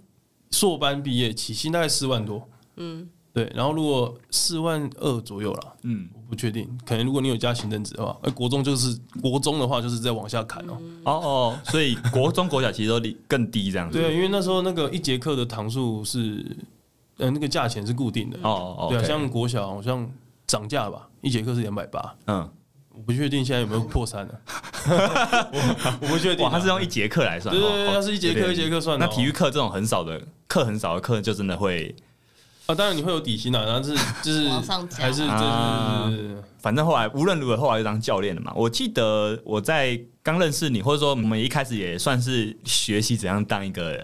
[0.51, 2.47] 硕班毕业，起薪大概四万多。
[2.75, 3.09] 嗯。
[3.33, 10.77] 对，然后如果四万二左右了，嗯，我不确定，可能如果你有加行政职的话，而国中就是国中的话，就是在往下砍哦。
[11.03, 13.99] 哦哦，所以国中国小其实都更低这样子。
[13.99, 16.45] 对，因为那时候那个一节课的堂数是，
[17.17, 18.37] 呃，那个价钱是固定的。
[18.43, 20.07] 哦哦，对啊，像国小好像
[20.45, 22.15] 涨价吧，一节课是两百八。
[22.27, 22.47] 嗯，
[22.93, 24.41] 我不确定现在有没有破三了。
[25.51, 26.45] 我我不确定。
[26.45, 27.51] 哇，他是用一节课来算。
[27.51, 28.99] 对对对，他是一节课一节课算。
[28.99, 31.95] 那体育课这种很少的课，很少的课，就真的会。
[32.65, 33.93] 啊，当然你会有底薪啊，然后是
[34.23, 34.49] 就是
[34.95, 38.53] 还是就是，反正后来无论如何，后来就当教练了嘛。
[38.55, 44.01] 我记得我在刚认识你，或者说我们一开始也算是学习怎样当一个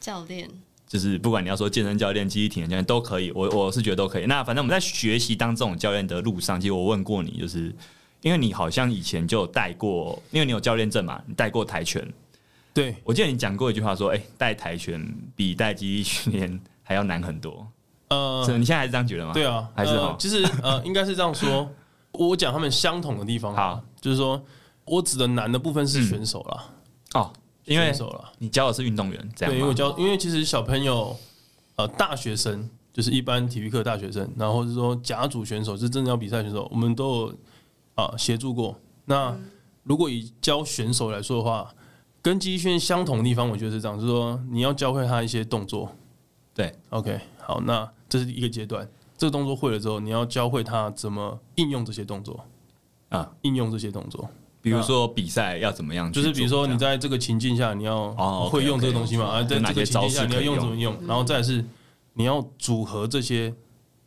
[0.00, 0.48] 教练，
[0.88, 4.24] 就是不管你要说健身教练、肌力体能教练都可以，我我是觉得都可以。
[4.24, 7.74] 那反正我们在学习当这种教练的路上，其实我问过你，就是
[8.22, 12.06] 因为你好像以前就有带过，因为你有教练证嘛，你带过跆拳。
[12.72, 17.68] 对，我记得你讲过一句话说，哎、欸，带跆拳比带肌力训练还要难很多。
[18.12, 19.32] 呃，你现在还是这样觉得吗？
[19.32, 21.68] 对啊，还是其实呃， 应该是这样说。
[22.12, 24.38] 我讲他们相同的地方，好，就是说
[24.84, 26.64] 我指的难的部分是选手了。
[27.14, 27.32] 哦，
[27.64, 29.54] 因为选手了，你教的是运动员，这样。
[29.54, 31.16] 对，因为我教，因为其实小朋友，
[31.76, 37.34] 呃，大学生就是一般体育课大学生，然后是说甲组选手是真正要比赛选手，我们都有
[37.94, 38.78] 啊协助过。
[39.06, 39.34] 那
[39.82, 41.74] 如果以教选手来说的话，
[42.20, 45.90] 跟肌力训练相同的地方，我觉得是这样，就是说你要教会他一些动作。
[46.52, 47.88] 对，OK，好，那。
[48.12, 48.86] 这是一个阶段，
[49.16, 52.44] 这个动作会了之后，你要教会他怎么应用这些动作
[53.08, 54.28] 啊，应用这些动作。
[54.60, 56.12] 比如说比赛要怎么样？
[56.12, 58.12] 就是比如说你在这个情境下，你要
[58.50, 59.24] 会用这个东西嘛？
[59.24, 60.94] 啊，在这个情境下你要用怎么用？
[61.06, 61.64] 然后再是
[62.12, 63.54] 你要组合这些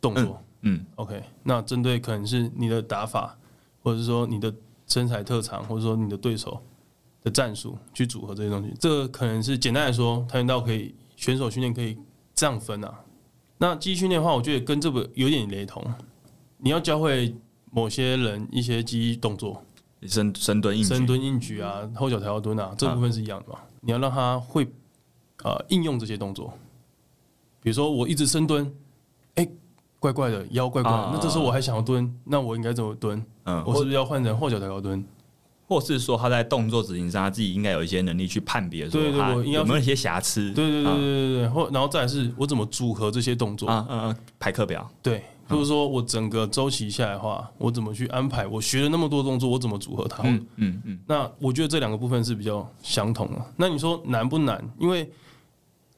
[0.00, 0.40] 动作。
[0.60, 3.36] 嗯，OK，那针对可能是你的打法，
[3.82, 4.54] 或者是说你的
[4.86, 6.62] 身材特长，或者说你的对手
[7.24, 8.72] 的战术去组合这些东西。
[8.78, 11.98] 这个可能是简单来说，跆拳道可以选手训练可以
[12.36, 12.94] 这样分啊。
[13.58, 15.82] 那记忆训练的话，我觉得跟这个有点雷同。
[16.58, 17.34] 你要教会
[17.70, 19.62] 某些人一些记忆动作，
[20.02, 23.58] 深深蹲、硬深蹲、硬举啊，后脚抬高蹲啊，这部分是一样的嘛？
[23.80, 24.64] 你要让他会
[25.42, 26.52] 啊、呃、应用这些动作。
[27.62, 28.64] 比如说我一直深蹲，
[29.34, 29.50] 哎、欸，
[29.98, 33.24] 怪怪的，腰怪怪的，那这时候我还想要蹲，那我应该怎么蹲？
[33.44, 35.04] 嗯，我是不是要换成后脚抬高蹲？
[35.68, 40.52] 或是说他在动作执行上，他自己应该有一些能力去判别，说他有没有一些瑕疵？
[40.52, 41.48] 对对对对对对。
[41.48, 43.68] 或然后再来是我怎么组合这些动作？
[43.68, 44.88] 嗯嗯，排课表。
[45.02, 48.46] 对，就是说我整个周期下来的话，我怎么去安排？
[48.46, 50.22] 我学了那么多动作，我怎么组合它？
[50.22, 50.98] 嗯嗯嗯。
[51.06, 53.44] 那我觉得这两个部分是比较相同的。
[53.56, 54.64] 那你说难不难？
[54.78, 55.10] 因为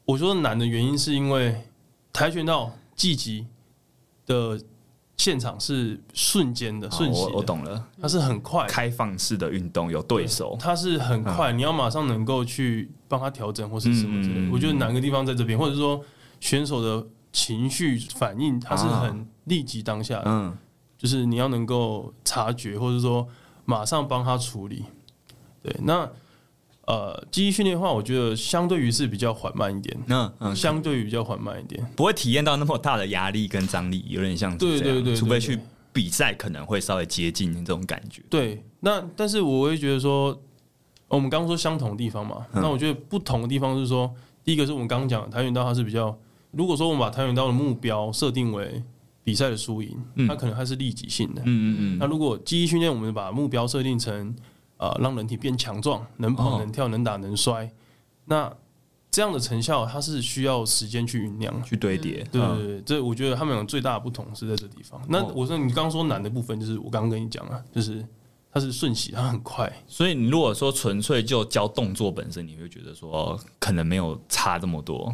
[0.05, 1.55] 我说难的原因是因为
[2.11, 3.45] 跆拳道技击
[4.25, 4.59] 的。
[5.19, 7.21] 现场是瞬间的，瞬息。
[7.23, 14.49] 我我懂了，它是很快开放式的运动，有对手，它是很快，你要马上能够去帮他调整或是什么之类。
[14.49, 16.01] 我觉得哪个地方在这边，或者说
[16.39, 20.57] 选手的情绪反应，它是很立即当下的，嗯，
[20.97, 23.27] 就是你要能够察觉，或者说
[23.65, 24.85] 马上帮他处理。
[25.61, 26.09] 对，那。
[26.89, 29.95] 呃，记忆训练的话，我觉得相对于是比较缓慢一点。
[30.07, 34.57] 嗯嗯，相对于比较缓慢一点，不会体验到那么大的压力跟张力，有点像。
[34.57, 35.59] 对对对，除非去
[35.93, 38.23] 比赛，可能会稍微接近这种感觉。
[38.27, 40.35] 对，那但是我会觉得说，
[41.09, 44.11] 我们刚刚说相同的地方嘛，那我觉得不同的地方是说，
[44.43, 46.17] 第一个是我们刚刚讲跆拳道，它是比较，
[46.49, 48.81] 如果说我们把跆拳道的目标设定为
[49.23, 49.95] 比赛的输赢，
[50.27, 51.41] 它可能它是立即性的。
[51.41, 51.97] 嗯嗯嗯。
[51.99, 54.35] 那如果记忆训练，我们把目标设定成。
[54.79, 57.69] 啊，让人体变强壮，能跑能跳能打能摔，
[58.23, 58.51] 那
[59.11, 62.23] 这样的成效它是需要时间去酝酿、去堆叠。
[62.31, 65.01] 对对对，这我觉得他们有最大的不同是在这地方。
[65.09, 68.07] 那我说你刚刚说难的部分，就是我刚刚跟你讲了，就是
[68.53, 69.69] 它是瞬息，它很快。
[69.85, 75.13] 所以你如果说纯粹就教动作本身，你会觉得说可能没有差这么多。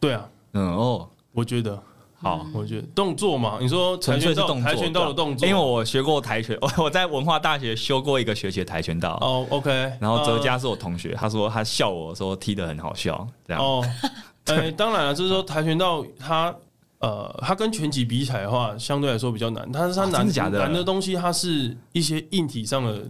[0.00, 1.80] 对啊，嗯哦，我觉得。
[2.24, 9.18] 好，我觉得动作嘛，你说跆拳道，跆拳道的动作，因为我学过跆拳，我 我在文化大学修过一个学期跆拳道。
[9.20, 9.70] 哦，OK。
[10.00, 13.62] 然后哲嘉是我同学，他说他笑我说踢得很好笑，这样。
[13.62, 13.84] 哦，
[14.46, 16.54] 哎，当然了，就是说跆拳道它
[17.00, 19.68] 呃，它跟拳击比起来的话，相对来说比较难。
[19.70, 23.02] 但是它难难的东西，它是一些硬体上的。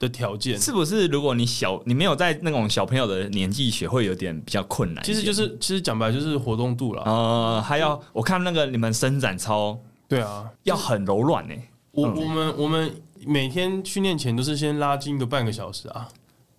[0.00, 1.06] 的条件是不是？
[1.08, 5.04] 如果你小，你没有在那种小朋友的年纪学，会有点比较困难。
[5.04, 7.02] 其实就是，其实讲白就是活动度了。
[7.04, 9.78] 呃，还要我看那个你们伸展操，
[10.08, 11.54] 对啊，要很柔软呢。
[11.92, 12.90] 我我们我们
[13.26, 16.08] 每天训练前都是先拉筋个半个小时啊，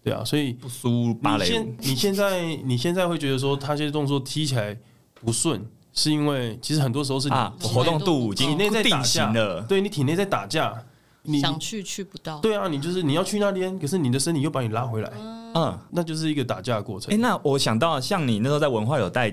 [0.04, 1.46] 对啊，所以不输芭蕾。
[1.46, 4.78] 你现你现在你现在会觉得说他这些动作踢起来
[5.16, 7.36] 不顺，是因为其实很多时候是你
[7.68, 10.84] 活动度体内在打架了，对你体内在打架。
[11.24, 15.12] 你想去去不到，对啊，你就是你要去那边，可是你的身体又把你拉回来，
[15.54, 17.14] 嗯，那就是一个打架的过程。
[17.14, 19.30] 哎、欸，那我想到像你那时候在文化有带，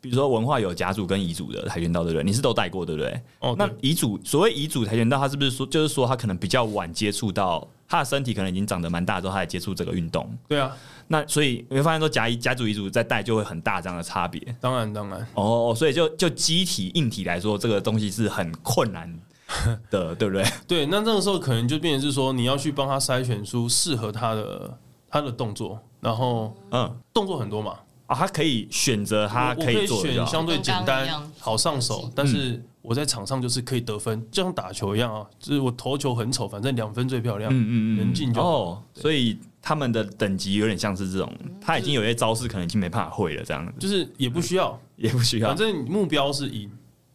[0.00, 2.24] 比如说文化有甲组跟乙组的跆拳道，对不对？
[2.24, 3.20] 你是都带过，对不对？
[3.40, 10.32] 哦，那乙组所谓乙组跆拳道，他是不是说就是说他可能比较晚接触到，他的身体可能已经长得蛮大之后，他才接触这个运动？
[10.46, 10.70] 对啊，
[11.08, 14.40] 那所以你会发现说甲乙甲组乙组在带就会很大这样的差别。
[14.60, 19.12] 当然当然，哦，所以就就机体硬体来说，这个东西是很困难。
[19.90, 20.44] 的，对不对？
[20.66, 24.78] 对，那这个时候可能就变成是说，你要去帮他筛选出适合他的
[25.08, 38.48] 他的动作，然后嗯，动作很多嘛，啊，他可以选择他可以选相对简单好上手，但是我在场上就是可以得分，就像打球一样啊，就是我投球很丑，反正两分最漂亮，嗯嗯嗯，能进就好。
[38.48, 46.70] 哦，所以他们的等级有点像是这种，他已经有些招式可能已经没办法会了，这样子，就是也不需要，也不需要，反正目标是赢。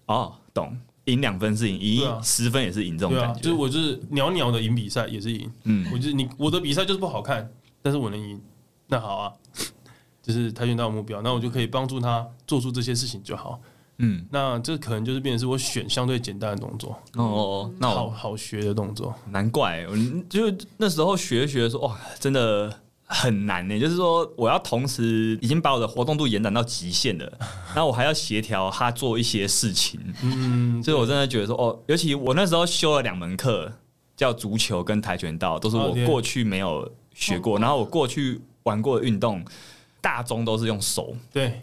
[0.05, 0.75] 哦，懂。
[1.05, 3.39] 赢两分是赢，赢十分也是赢，这种感觉。
[3.39, 5.51] 就是我就是袅袅的赢比赛也是赢。
[5.63, 7.49] 嗯，我就是你我的比赛就是不好看，
[7.81, 8.39] 但是我能赢，
[8.87, 9.33] 那好啊，
[10.21, 13.59] 就是跆拳道的目标，那我就可以帮助他做出这些事情就好。
[13.97, 16.91] 嗯，那这可能就是变成是我选相对简单的动作。
[17.15, 19.95] 哦哦，那好好学的动作，难怪，我
[20.29, 22.81] 就那时候学学说哇，真的。
[23.11, 27.25] 很难呢、欸，就是说我要同时已经把我的活动度延展到极限了，
[27.73, 33.71] 然后我还要协调他做一些事情，嗯，所以我真的觉得说哦，尤其我那时候修了两门课，
[34.15, 39.43] 叫足球跟跆拳道，都是我过去没有学过，然后我过去玩过的运动，
[39.99, 41.61] 大宗都是用手，对。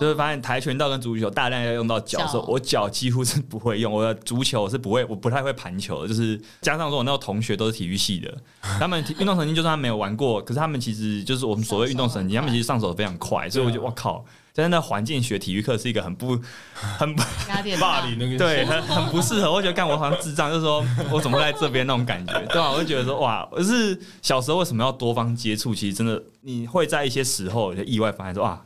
[0.00, 3.92] 就会发现跆拳道跟足球大量要用到脚，时候我脚几乎是不会用。
[3.92, 6.08] 我的足球我是不会，我不太会盘球的。
[6.08, 8.34] 就是加上说，我那个同学都是体育系的，
[8.78, 13.48] 他们运动神经就算他没有玩过，可是他们其实就是我们所谓运动神经，他们其实上手非常快。
[13.50, 16.38] 所以我就我靠，在那环境学体育课是一个很不
[16.74, 17.14] 很
[17.78, 19.52] 霸凌那个对，很很不适合。
[19.52, 22.70] 我觉得干我好像智障，就是说我怎么在这边那种感觉，对吧？
[22.70, 25.74] 我就觉得说哇，我是小时候为什么要多方接触？
[25.74, 28.62] 其实真的你会在一些时候就意外发现说啊。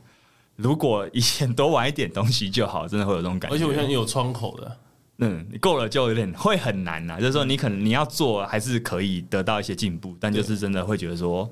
[0.62, 3.54] 如果以前多玩一点东西就好，真的会有这种感觉。
[3.54, 4.76] 而且我现在有窗口的，
[5.18, 7.18] 嗯，你够了就有点会很难呐。
[7.18, 11.50] 就是说，你可能你要做还是可以得到一些进步，但就是真的会觉得说。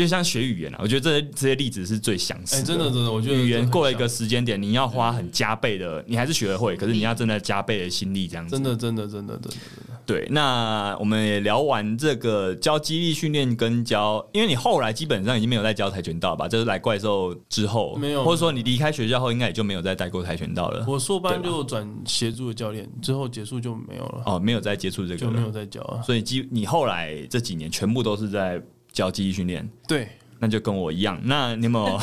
[0.00, 2.62] 就像学语言啊，我觉得这些这些例子是最相似的。
[2.62, 8.56] 真的真的，我觉得语言过了一个时间点，你要花很加倍的，你还是学得会，可是你要真的加倍的心力这样子。
[8.56, 9.50] 真的真的真的真的真
[9.86, 10.00] 的。
[10.06, 16.48] 对，那我们也聊完这个教激励训练跟教，因为你后来基本上已经没有在教跆拳道吧？
[16.48, 20.84] 就是来怪兽之后，没有，或者说你离开学校后，应该也就没有再带过跆拳道了。
[20.88, 24.22] 我硕班就转协助的教练，之后结束就没有了。
[24.26, 26.02] 哦，没有再接触这个，就没有再教了。
[26.02, 28.60] 所以基你后来这几年全部都是在
[28.92, 29.68] 教记忆训练。
[29.86, 30.08] 对。
[30.42, 31.20] 那就跟我一样。
[31.24, 32.00] 那你有没 有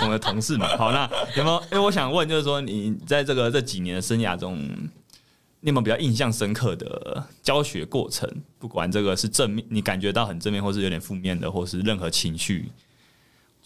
[0.00, 0.66] 我们的同事嘛？
[0.78, 1.60] 好，那有没有？
[1.64, 4.56] 因为我想问，就是说你在这个这几年的生涯中，
[5.60, 8.26] 你有没有比较印象深刻的教学过程？
[8.58, 12.70] 不管这个是正面，你感觉到很正面，或是有点负面的，或是任何情绪，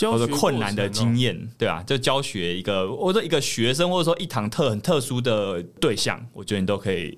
[0.01, 7.17] 或者困难的经验，对啊，就教学一个，或者一个学生，或者说一堂特很特殊的对象，我觉得你都可以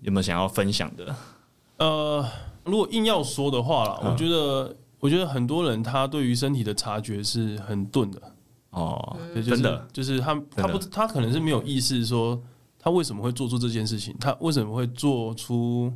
[0.00, 1.14] 有没有想要分享的？
[1.76, 2.26] 呃，
[2.68, 4.76] 如果硬要说的话啦，我觉得。
[5.00, 8.20] 我觉得很多人他对于身体的察觉是很钝的。
[8.70, 9.86] 哦，真的？
[9.92, 12.36] 就是他他不他可能是没有意识说
[12.80, 15.92] 他为什么会做出这件事情，他为什么会做出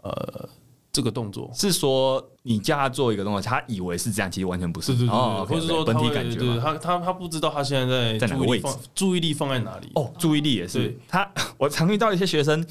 [0.00, 0.48] 呃
[0.92, 1.50] 这个动作？
[1.54, 9.90] 是说你叫他做一个动作，他以为是这样，其实完全不是，对对对，或者说本体感觉，他他他不知道他现在在在哪个位置，注意力放在哪里？
[9.94, 12.66] 哦，注意力也是他，我常遇到一些学生。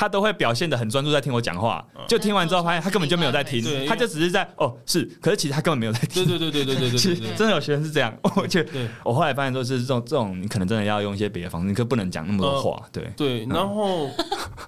[0.00, 6.24] 他都会表现的很专注在听我讲话，就听完之后发现他根本就没有在听，他就只是在哦是，可是其实他根本没有在听。
[6.24, 12.80] 对对对对对对对，其实真的有学生是这样， 我觉得我后来发现说是这种这种，你可能真的要用一些别的方式，你可不能讲那么多话。
[12.92, 14.08] 对对，然后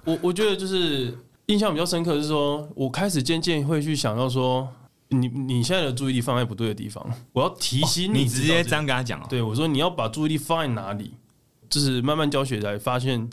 [0.03, 4.67] 我我觉得就是印象比较深刻的是说，我开始渐渐会去想到说，
[5.09, 9.21] 你你现在的注意力放在不对的地方，我要提醒你，你直接这样跟他讲。
[9.27, 11.15] 对我说，你要把注意力放在哪里，
[11.69, 13.29] 就是慢慢教学才发现。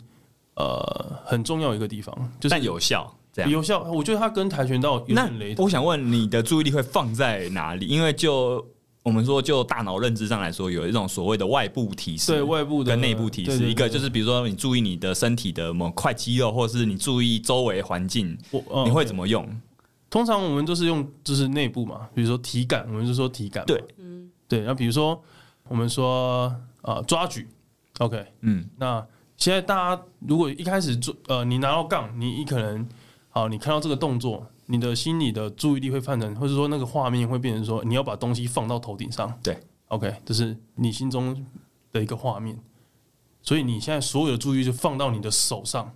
[0.55, 3.81] 呃，很重要一个地方，就是但有效，这样有效。
[3.83, 5.63] 我觉得它跟跆拳道有点雷同。
[5.63, 7.87] 我想问你的注意力会放在哪里？
[7.87, 8.67] 因为就
[9.03, 13.69] 我们说，就大脑认知上来说，有一种所谓的外部提示，对外部的跟内部提示。
[13.69, 18.37] 一个就是比如说，你注意你的身体的某块肌肉，或者是你注意周围环境，
[18.85, 19.47] 你会怎么用？
[20.09, 23.65] 通常我们就是用就是内部嘛，比如说体感，我们就说体感。
[23.65, 24.61] 对，嗯，对。
[24.61, 25.21] 那比如说
[25.67, 27.47] 我们说呃抓举
[27.99, 29.05] ，OK，嗯，那。
[29.37, 32.85] 现在大家如果一开始做呃，你拿到杠，你你可能
[33.29, 39.33] 好，你看到这个动作，你的心里的注意力会放成，或者说那个画面会变成说，你要把东西放到头顶上。
[39.41, 41.43] 对，OK，这是你心中
[41.91, 42.55] 的一个画面。
[43.41, 45.91] 所以你现在所有的注意力就放到你的手上，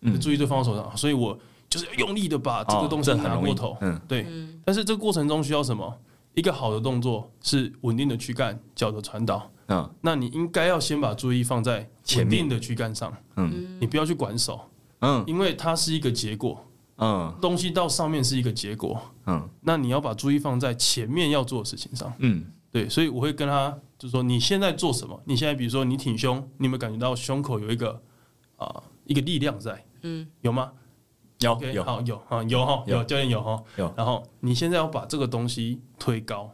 [0.00, 0.96] 你的注意力就放到手上。
[0.96, 1.38] 所以我
[1.68, 3.76] 就是要用力的把这个东西拿过头。
[3.80, 4.26] 嗯，对。
[4.64, 5.96] 但是这个过程中需要什么？
[6.34, 9.48] 一个好的动作是稳定的躯干，脚的传导。
[9.68, 13.16] 嗯，那你应该要先把注意力放在稳定的躯干上。
[13.36, 14.60] 嗯，你不要去管手。
[14.98, 16.60] 嗯，因为它是一个结果。
[16.96, 19.00] 嗯，东西到上面是一个结果。
[19.26, 22.12] 嗯，那你要把注意放在前面要做的事情上。
[22.18, 25.20] 嗯，对，所以我会跟他就是说，你现在做什么？
[25.24, 28.00] 你现在比如说你挺胸，你有没有感觉到胸口有一个
[28.56, 30.70] 啊一个力量在，嗯，有吗？
[31.40, 31.82] 有 okay, 有。
[31.82, 33.02] 好有啊有哈有。
[33.04, 33.60] 教练有哈。
[33.76, 36.48] 有，然后你现在要把这个东西推高，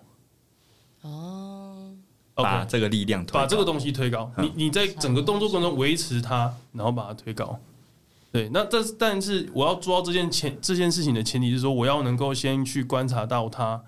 [1.02, 1.92] 哦，
[2.34, 7.60] 把这个力量推高，把这个东西推高，你你在整个动作过程中维持它，然后把它推高。
[8.32, 13.82] 对，那但是但是我要做到这件前这件事情的前提是说，我要能够先去观察到他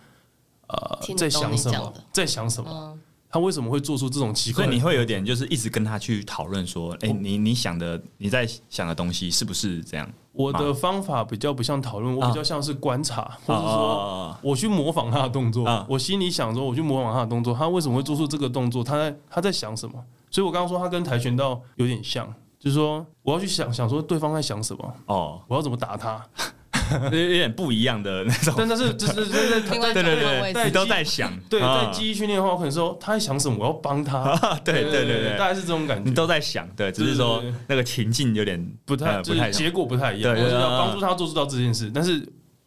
[0.67, 2.99] 呃在想什么，在想什么，
[3.31, 4.65] 他为什么会做出这种奇怪？
[4.65, 10.13] 所以你会有点就是一直跟他去讨论说，哎，你你想的你在想的东西是不是这样？
[10.33, 18.83] 我的方法比较不像讨论，我比较像是观察，或者说我去模仿他的动作，我心里想说我去模仿他的动作，他为什么会做出这个动作？
[18.83, 20.03] 他在他在想什么？
[20.33, 22.35] 所以我刚刚说他跟跆拳道有点像。
[22.63, 26.25] 就是说，我要去想想说对方在想什么哦，我要怎么打他，
[27.11, 28.55] 有点不一样的那种。
[28.57, 29.61] 但但是就是在
[29.93, 34.37] 对对对，你都在想，对，在记忆训练的话，我可能说他在想什么，我要帮他。
[34.65, 36.09] 对对对对，大概是这种感觉。
[36.09, 40.33] 你都在想，对，只是说那个情境有点不太不太，结果不太一样。
[40.33, 42.21] 我要帮助他做出到这件事，但是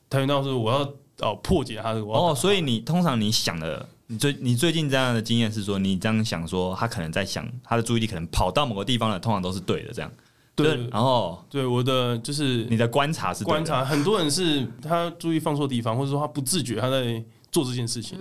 [0.09, 0.79] 跆拳道是我要
[1.25, 3.87] 哦破解他的哦，所以你通常你想的。
[4.07, 10.11] 你最你最近这样的经验是说，你这样想说，他可能在想，他的注意力可能跑到某个地方了，通常都是对的，这样。
[10.53, 18.17] 对，然后对我的就是你的观察是观察，很多人是他注意放错地方，或者说他不自觉他在做这件事情。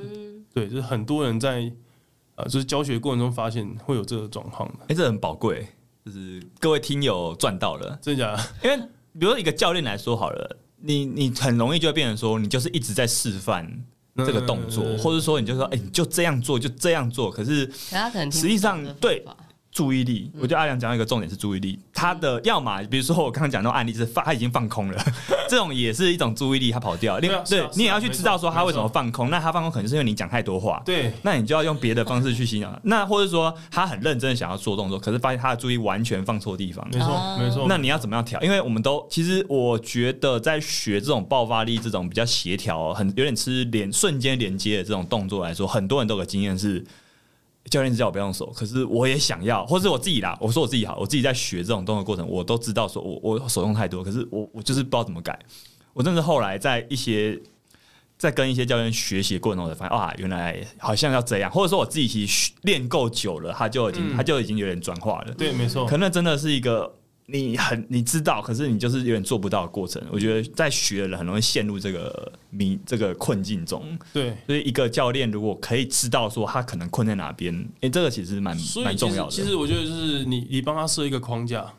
[0.53, 1.71] 对，就是很多人在
[2.37, 4.87] 呃，就是教学过程中发现会有这个状况的。
[4.89, 5.69] 哎，这很宝贵，
[6.05, 8.43] 就是各位听友赚到了，真的假的？
[8.65, 8.77] 因为
[9.13, 13.85] 比如说一个教练来说好了，你你很容易就会变成说，你就是一直在示范。
[14.17, 17.31] 这个动作，或者说你就说，哎，你就这样做，就这样做。
[17.31, 17.71] 可是，
[18.31, 19.25] 实际上对。
[19.75, 21.77] 注意力，我觉得阿良讲到一个重点是注意力。
[21.93, 25.05] 他的要么，比如说我刚刚讲那种案例是放，他已经放空了，
[25.51, 27.19] 这种也是一种注意力，他跑掉。
[27.19, 29.31] 另外，对你也要去知道说他为什么放空。
[29.31, 30.81] 那他放空可能是因为你讲太多话。
[30.87, 32.81] 对，那你就要用别的方式去欣赏。
[32.85, 36.87] 那或者说他很认真的想要做动作，可是发现他的注意完全放错地方。
[36.93, 37.67] 没错，没错。
[37.69, 38.41] 那你要怎么样调？
[38.43, 46.85] 因为我们都其实我觉得在学这种爆发力、这种比较协调、很有点吃连瞬间连接的这种动作来说，很多人都有经验是。
[47.71, 50.37] 教练叫我不要用手，可是我也想要，或是我自己啦。
[50.41, 55.39] 我说我自己好，我自己在学这种动作过程，我都知道说我我手用太多，可是我我就是不知道怎么改。
[55.93, 57.41] 我真的后来在一些
[58.19, 65.35] 在跟一些教练学习过程中，才发现啊，原来好像要这样，或者说我自己其实练够久了，他就已经他就已经有点转化了。
[65.35, 66.95] 对，没错，可能真的是一个。
[67.27, 70.03] 你很你知道，可是你就是有点做不到的过程。
[70.11, 73.99] 我觉得在学的人很容易陷入这个迷这个困境中。
[74.13, 78.55] 对，所以一个教练如果可以知道说他可能困在哪边，哎、欸，这个其实蛮
[78.85, 79.31] 蛮重要的。
[79.31, 81.73] 其实我觉得就是你你帮他设一个框架，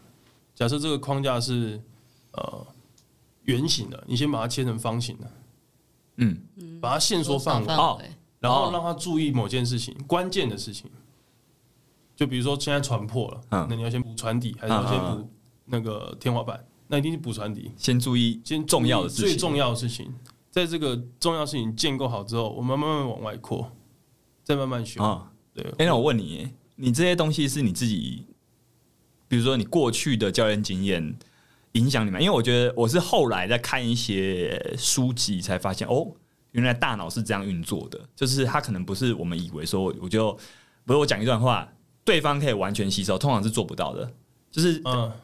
[0.56, 1.80] 假设这个框架是
[2.32, 2.66] 呃
[3.44, 5.32] 圆形的，你先把它切成方形的，
[6.18, 6.40] 嗯，
[6.82, 8.02] 把它限缩范围，哦，
[8.40, 10.90] 然后让他注意某件事情，关键的事情。
[12.16, 15.30] 就比如说现在船破了，嗯，那你要先补船底，还是要先补？
[15.66, 17.72] 那个天花板，那一定是补船底。
[17.76, 20.14] 先注意，先重要的事情，最重要的事情，
[20.52, 23.72] 在这个重要事情建构好之后，我们慢慢往外扩，
[24.44, 25.32] 再慢慢学啊。
[25.54, 28.26] 对，哎，那我问你，你这些东西是你自己，
[29.28, 31.18] 比如说你过去的教练经验
[31.72, 32.20] 影响你吗？
[32.20, 36.12] 因为我觉得我是后来在看一些书籍才发现，哦，
[36.52, 40.32] 原来大脑是这样运作的，就是它可能不是我们以为说，我就
[40.86, 41.68] 比如我讲一段话，
[42.04, 44.12] 对方可以完全吸收，通常是做不到的。
[44.56, 44.82] 就是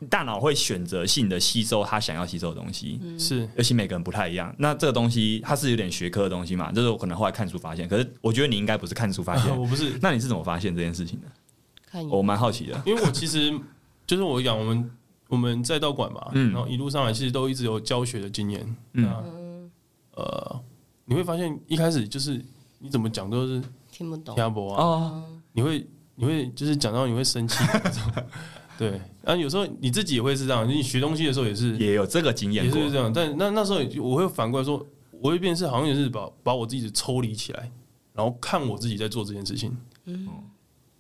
[0.10, 4.54] 大脑会选择性的吸收他想要吸收的东西，是，尤其每个人不太一样。
[4.58, 7.88] 那这个东西它是有点学科的东西嘛，就是我可能后来看书发现。
[7.88, 9.98] 可是我觉得你应该不是看书发现， 我不是。
[10.02, 12.04] 那你是怎么发现这件事情的？
[12.10, 13.58] 我蛮好奇的，因为我其实
[14.06, 14.92] 就是我讲我们
[15.30, 18.76] 我们在道馆嘛，然后一路上来其实都一直有教学的经验。
[18.92, 19.72] 嗯，
[20.16, 20.62] 呃，
[21.06, 22.44] 你会发现一开始就是
[22.80, 25.24] 你怎么讲都是听不懂，听不懂啊。
[25.54, 27.56] 你会你会就是讲到你会生气。
[28.82, 33.14] 对，然后有时候你自己也会是这样，你学东西的时候也是也有这个经验，也是这样。
[33.14, 37.72] 但那那时候我会反过来说，我会变是好像也是把把我自己抽离起来，
[38.12, 39.78] 然后看我自己在做这件事情。
[40.06, 40.28] 嗯，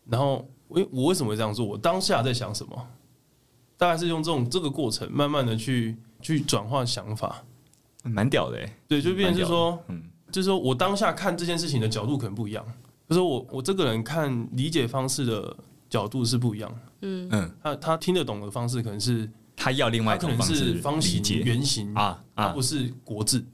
[0.07, 1.65] 然后我我为什么会这样做？
[1.65, 2.87] 我当下在想什么？
[3.77, 7.43] 大概是用这种这个过程，慢慢的去去转换想法，
[8.03, 8.77] 蛮屌的哎。
[8.87, 12.63] 对，就变成是说，嗯，就是说我当下看这件事情的角度可能不一样，
[13.09, 15.57] 就是我我这个人看理解方式的。
[15.91, 17.29] 角度是不一样，嗯。
[17.31, 23.45] 嗯，他他听得懂的方式可能是他要另外一种方式方形、圆形啊啊，不是国字。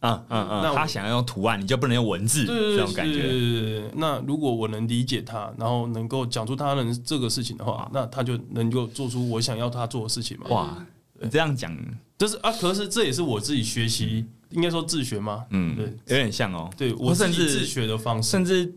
[0.00, 3.88] 啊啊啊，那他想要用图案，你就不能用文字，这种感觉。
[3.94, 10.48] 那如果我能理解他，然后能够讲出他能这个事情的话，那他就能够做出我想要他做的事情嘛。
[10.48, 10.86] 哇，
[11.20, 11.72] 你这样讲，
[12.18, 15.44] 就是啊，可是这也是我自己学习，应该说自学吗？
[15.50, 16.68] 嗯，对，有点像哦。
[16.76, 18.74] 对我甚至自学的方式，甚至。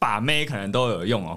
[0.00, 1.36] 把妹可能都有用哦，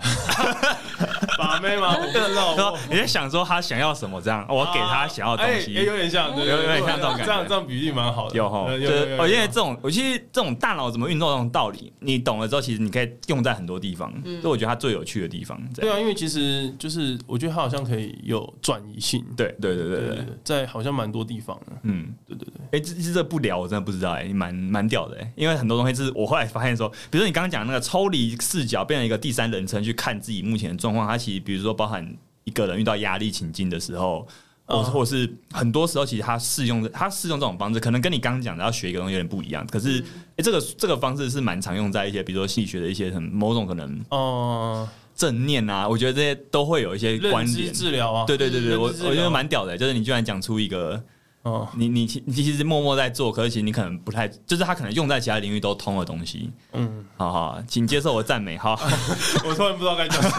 [1.37, 1.97] 把妹吗？
[1.97, 2.77] 我不知道。
[2.89, 4.21] 你在想说他想要什么？
[4.21, 7.25] 这样我给他想要的东西，也有点像，有有点像这种感觉。
[7.25, 8.35] 这样这样比喻蛮好的。
[8.37, 14.09] 有哈，就是我因为这种，我其实这种大脑怎么运作这种道理，你懂了之后，其实你可以用在很多地方。
[14.23, 15.59] 所以我觉得它最有趣的地方。
[15.75, 19.25] 对啊，因为其实就是我觉得它好像可以有转移性。
[19.35, 21.73] 对对对对对，在好像蛮多地方的。
[21.83, 22.79] 嗯，对对对。
[22.79, 32.07] 哎，这这不聊我真的不知道哎，蛮蛮屌的哎，因为很多东西是我后来发现说，比如说你刚刚讲那个抽离视角变成一个第三人称去看自己目前的状况，它其实比如说包含
[32.43, 34.27] 一个人遇到压力情境的时候，
[34.65, 39.65] 或或是很多时候其实他适用的，他适用这种方式，可能跟你刚刚讲的要学一个东西有点不一样。
[39.65, 39.99] 可是，
[40.35, 48.25] 哎，这个这个方式是蛮常用在一些比如说心理学的一些很某种可能哦正念啊，我觉得这些都会有一些关联治疗啊。
[48.25, 51.03] 对对对对，我我觉得蛮屌的，就是你居然讲出一个。
[51.43, 56.49] 哦，你你其你其实默默在做，可是其实你可能不太，就是他可能用在其他领域都通的东西。
[56.71, 58.57] 嗯，好好，请接受我赞美。
[58.57, 58.79] 哈，
[59.45, 60.29] 我突然不知道该讲什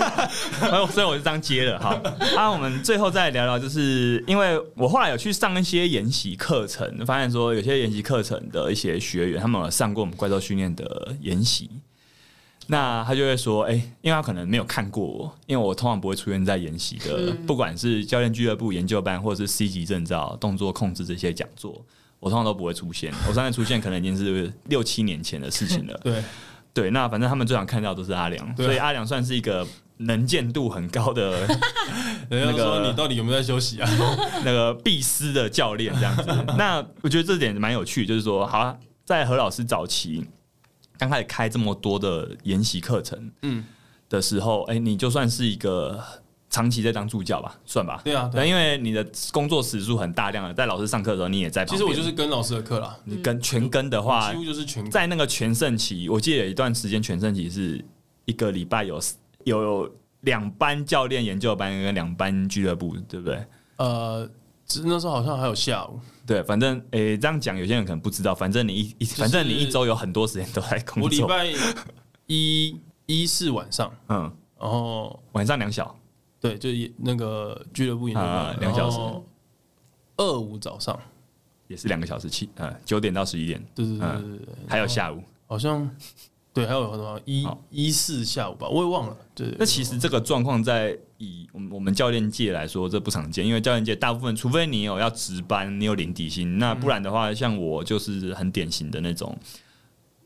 [0.70, 1.78] 么， 所以我就这样接了。
[1.78, 2.00] 哈，
[2.34, 11.70] 那我们最后再聊聊，就是因为我后来有去上一些研习课程，发现说有些研习课程的一些学员，他们有上过我们怪兽训练的研习。
[12.66, 21.84] 那他就会说，哎、欸，因为他可能没有看过我，因为我通常不会出现在研习的，嗯、不管是教练俱乐部研究班，或者是 C 级证照、动作控制这些讲座，
[22.20, 23.12] 我通常都不会出现。
[23.28, 26.00] 我上次出现可能已经是六七年前的事情了。
[26.02, 26.24] 对
[26.72, 29.66] 对，那反正他们最想看到都是阿良，所以阿良算是一个
[29.98, 31.46] 能见度很高的。
[32.30, 33.90] 人家说你到底有没有在休息啊？
[34.42, 36.24] 那个必思的教练这样子。
[36.56, 40.24] 那我觉得这点蛮有趣，就是说，好、啊，在何老师早期。
[40.98, 43.64] 刚开始开这么多的研习课程，嗯，
[44.08, 46.02] 的时候，哎，你就算是一个
[46.48, 48.00] 长期在当助教吧，算吧。
[48.04, 51.64] 对啊，对，因为你的工作时数很大量的，在老师上课的时候，你也在。
[51.64, 52.96] 其实我就是跟老师的课啦。
[53.04, 54.88] 你跟全跟的话，几乎就是全。
[54.90, 57.84] 在那个全盛期，我记得有一段时间，全盛期是
[58.24, 59.00] 一个礼拜有
[59.42, 63.44] 有两班教练研究班跟两班俱乐部，对不对？
[63.76, 64.30] 呃，
[64.84, 65.98] 那时候好像还有下午。
[66.26, 68.34] 对，反正诶、欸，这样讲有些人可能不知道。
[68.34, 71.02] 反正你一一，反正你一周有很多时间都在工作。
[71.02, 71.58] 我礼拜
[72.26, 74.20] 一一四晚上，嗯，
[74.58, 75.94] 然后晚上两小，
[76.40, 78.98] 对，就那个俱乐部演啊，两小时。
[80.16, 80.98] 二五早上
[81.66, 85.90] 也是两个小时，七呃九点到十一点，对对对对对，还有下午，好像。
[86.54, 89.16] 对，还有很多一一四下午吧，我也忘了。
[89.34, 99.36] 对，那其实这个状况在以我们我们教练界来说，这不常见，因为教练界大部分，除非你有要值班，你有领底薪，那不然的话，像我就是很典型的那种。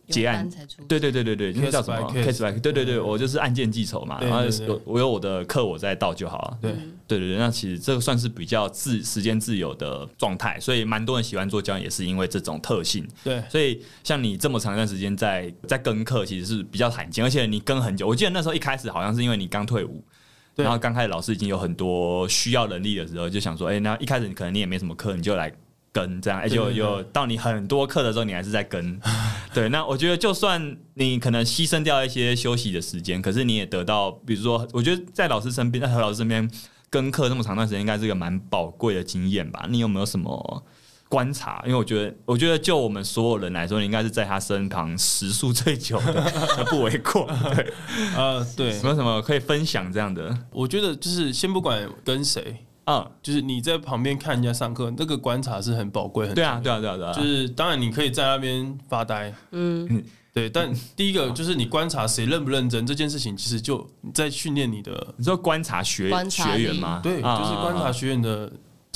[0.08, 0.48] 结案，
[0.88, 6.58] 对对对对对，那叫什么？case by case，对对对，我就是案件记仇嘛，然后我我有我的课我再到就好了。
[6.60, 6.72] 对
[7.06, 13.06] 对对，那其实这个算是比较自时间自由的状态，所以蛮多人喜欢做教练，也是因为这种特性。
[13.22, 18.06] 对，所以像你这么长一段时间在在跟课，其实是比较罕见，而且你跟很久。
[18.06, 20.02] 我记得那时候一开始好像是因为你刚退伍，
[20.56, 25.52] 然后刚开始老师已经有很多需要人力的时候，就想说，哎，那一开始你可能你也没什么课，你就来。
[25.92, 29.00] 跟这样，而且有有到你很多课的时候，你还是在跟。
[29.54, 36.48] 对，那我觉得就算你可能牺牲掉一些休息的时间，可是你也得到，比如说，我觉得在老师身边，在何老师身边
[36.90, 39.66] 跟课那么长段时间，应该是一个蛮宝贵的经验吧？
[39.68, 40.62] 你有没有什么
[41.08, 41.62] 观察？
[41.64, 46.22] 因为我觉得，我觉得就我们所有人来说，你应该是在他身旁时数最久的，
[46.70, 47.26] 不为过。
[47.54, 47.72] 对，
[48.14, 50.38] 呃，对，什么什么可以分享这样的？
[50.52, 52.64] 我觉得就是先不管跟谁。
[52.90, 57.12] 啊，就是你在旁边看人家上课，那个观察是很宝贵，很对啊，对啊，对啊，对啊。
[57.12, 60.48] 就是当然你可以在那边发呆，嗯， 对。
[60.48, 65.14] 但第一个就是你观察谁认不认真这件事情，其实就在训练你的。
[65.18, 67.00] 你知道观察学学员吗？
[67.02, 68.50] 对，就是观察学员的。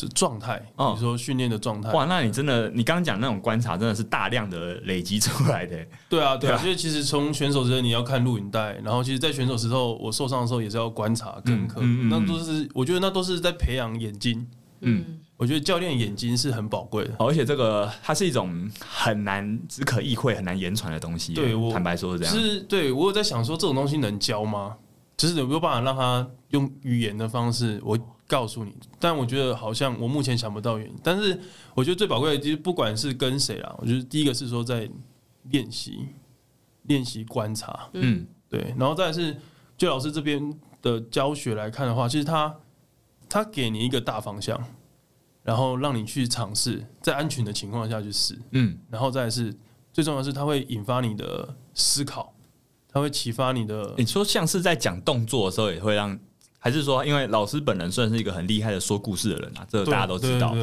[0.09, 5.77] 状态，你说训练的状态，哇，那你真的，你刚刚讲那种观察，真的是大量的累积出来的。
[6.09, 11.81] 对啊，对啊，因为其实从选手时候你要看录影带，然后其实，在选手时候我受伤的时候也是要观察跟课，
[12.11, 14.47] 那都是我觉得那都是在培养眼睛。
[14.85, 15.05] 嗯，
[15.37, 21.35] 我觉得教练眼睛是很宝贵的，而且这个它是一种很难只可意会、很难言传的东西。
[21.35, 22.35] 对，我坦白说是这样。
[22.35, 24.77] 是，对我有在想说这种东西能教吗？
[25.17, 27.97] 就是有没有办法让他用语言的方式我。
[28.33, 30.95] 告诉你，但我觉得好像我目前想不到原因。
[31.03, 31.39] 但是
[31.75, 34.89] 我觉得最宝贵的，其实不管是跟谁啊，我觉得第一个是说在
[35.51, 36.09] 练习、
[36.85, 38.75] 练习观察，嗯，对。
[38.79, 39.37] 然后再来是
[39.77, 42.57] 就老师这边的教学来看的话，其实他
[43.29, 44.59] 他给你一个大方向，
[45.43, 48.79] 然后让你去尝试，在安全的情况下去试，嗯。
[48.89, 49.55] 然后再来是
[49.93, 52.33] 最重要的是，他会引发你的思考，
[52.89, 53.95] 他会启发你的。
[53.99, 56.19] 你说像是在讲动作的时候，也会让。
[56.65, 60.55] 还是说，因为老师本人算是一个很厉害的说故事的人啊，这个大家都知道。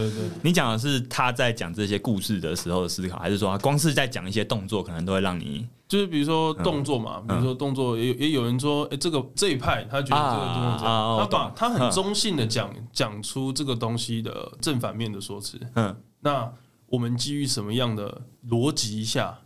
[0.42, 10.88] 你讲的是他在讲这些故事的时候的思考，还是说他光是在讲一些动作，可能都会让你就是比如说动作嘛，比如说动作，也也有人说，哎，这个这一派他觉得这个动作，
[11.20, 15.60] 他把他很中性的讲讲出这个东西的正反面的说辞。
[15.76, 16.50] 嗯，那
[16.86, 19.38] 我们基于什么样的逻辑下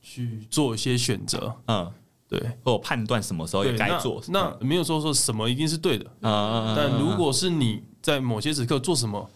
[0.00, 1.52] 去做一些选择？
[1.66, 1.92] 嗯。
[2.28, 6.74] 对，或判断什么时候也该做，那，那没有说说什么一定是对的啊。
[6.76, 9.30] 但如果是你在某些时刻做什么，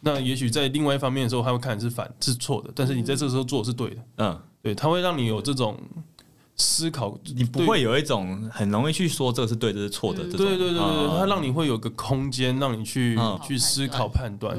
[0.00, 2.70] 那也许在另外一方面的时候，他会看是反是错的。
[2.74, 5.78] 但是你在这个时候做是对的，嗯，对，他会让你有这种
[6.56, 10.22] 思考，你不会有一种很容易去说这个是对，这是错的。
[10.24, 14.58] 对对对对，他让你会有个空间，让你去去思考判断。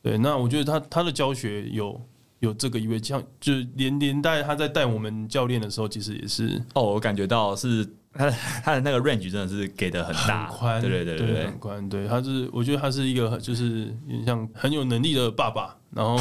[0.00, 2.00] 对，那我觉得他他的教学有。
[2.40, 8.32] 有这个意味，像就是连连带他在带我们教练的时候，其实也是哦，我感觉到是他的
[8.64, 16.16] 他的那个 range 真的是给的很大，宽，对对对对，很宽，对，他是我觉得他是一个就是像很有能力的爸爸，然后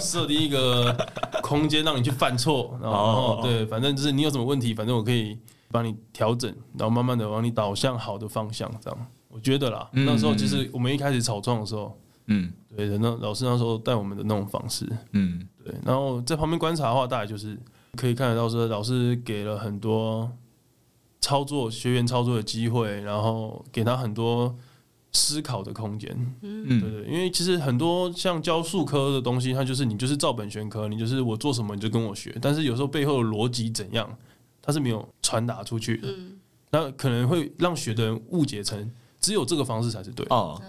[0.00, 0.94] 设定一个
[1.42, 5.38] 空间让你去犯错，然后对，反正就是你有什么问题，反正我可以
[5.70, 9.06] 帮你调整，然后慢慢的往你导向好的方向，这样。
[9.28, 15.46] 我觉得啦，那时候其实我们一开始草创的时候，嗯，对的，那老师那时候带我们的那种方式，嗯。
[15.64, 17.56] 对，然后在旁边观察的话，大概就是
[17.96, 20.28] 可以看得到，说老师给了很多
[21.20, 24.52] 操作学员操作的机会，然后给他很多
[25.12, 26.10] 思考的空间。
[26.40, 34.18] 嗯，对对，因为其实很多像教数科的东西，它就是你就是照本宣科，你就是我做什么你就跟我学，但是有时候背后的逻辑怎样，
[34.60, 36.08] 它是没有传达出去的。
[36.08, 36.32] 嗯，
[36.72, 40.34] 那可能会让学的人误解成只有这个方式才是对的。
[40.34, 40.60] 哦。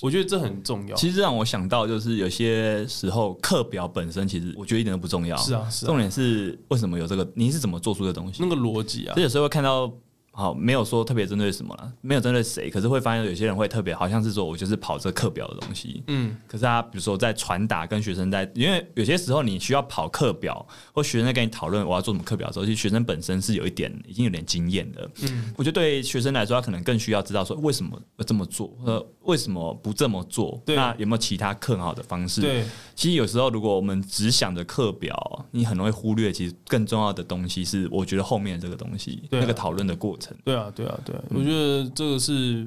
[0.00, 0.96] 我觉得这很重要。
[0.96, 5.36] 其实让我想到，就是有些时候课表本身，其实我觉得一点都不重要。
[5.36, 5.88] 是啊，是啊。
[5.88, 7.28] 重点是为什么有这个？
[7.34, 8.42] 你是怎么做出的东西？
[8.42, 9.14] 那个逻辑啊。
[9.14, 9.92] 所以有时候会看到。
[10.38, 30.62] 好，没有说特别针对什么了，没有针对谁，可是会发现有些人会特别，好像是说我就是跑这课表的东西，嗯，可是他比如说在传达跟学生在，因为有些时候你需要跑课表，或学生在跟你讨论我要做什么课表的时候，其实学生本身是有一点已经有点经验的，嗯，我觉得对学生来说，他可能更需要知道说为什么要这么做，呃，为什么不这么做？
[30.64, 32.40] 对，那有没有其他更好的方式？
[32.40, 32.64] 对，
[32.94, 41.00] 其实有时候如果我们只想着课表，你很容易忽略其实更重要的东西是，我觉得后面这个东西，那个讨论的过程，对啊，对啊。
[41.04, 42.66] 对啊，我觉得这个是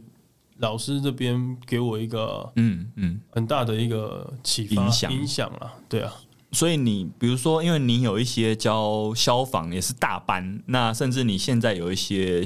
[0.58, 6.14] 老师这边给我一个嗯嗯很大的一个启发影响影响了，对啊。
[6.54, 12.44] 所以你比如说，因为你有一些教消防也是大班，那甚至你现在有一些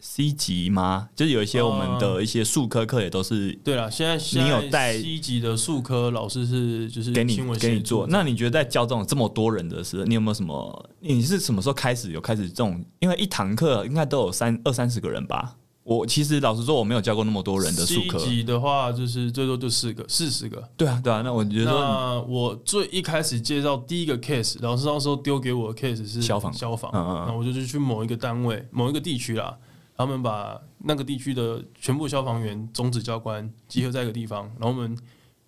[0.00, 1.08] C 级吗？
[1.16, 3.90] 就是有一些我们的一些术科课也都是对了。
[3.90, 8.06] 现在你有带 C 级的术科老师是就是给你给你做。
[8.08, 10.90] 那你觉得在教这种这么多人的时候，你有没有什么？
[11.00, 12.84] 你是什么时候开始有开始这种？
[13.00, 15.56] 因为一堂课应该都有三二三十个人吧？
[15.82, 18.18] 我其实老实说，我没有教过那么多人的术科。
[18.18, 20.62] C 级的话，就是最多就四个、四十个。
[20.76, 21.22] 对啊，对啊。
[21.24, 26.90] 那我觉得，那我最一开始介绍第一个 case，老师到时候丢给我的 case 是消防，消防。
[26.94, 27.24] 嗯嗯。
[27.26, 29.56] 那我就去某一个单位、某一个地区啦。
[29.98, 34.96] 他们把那个地区的全部消防员、种子教官集合在一个地方，然后我们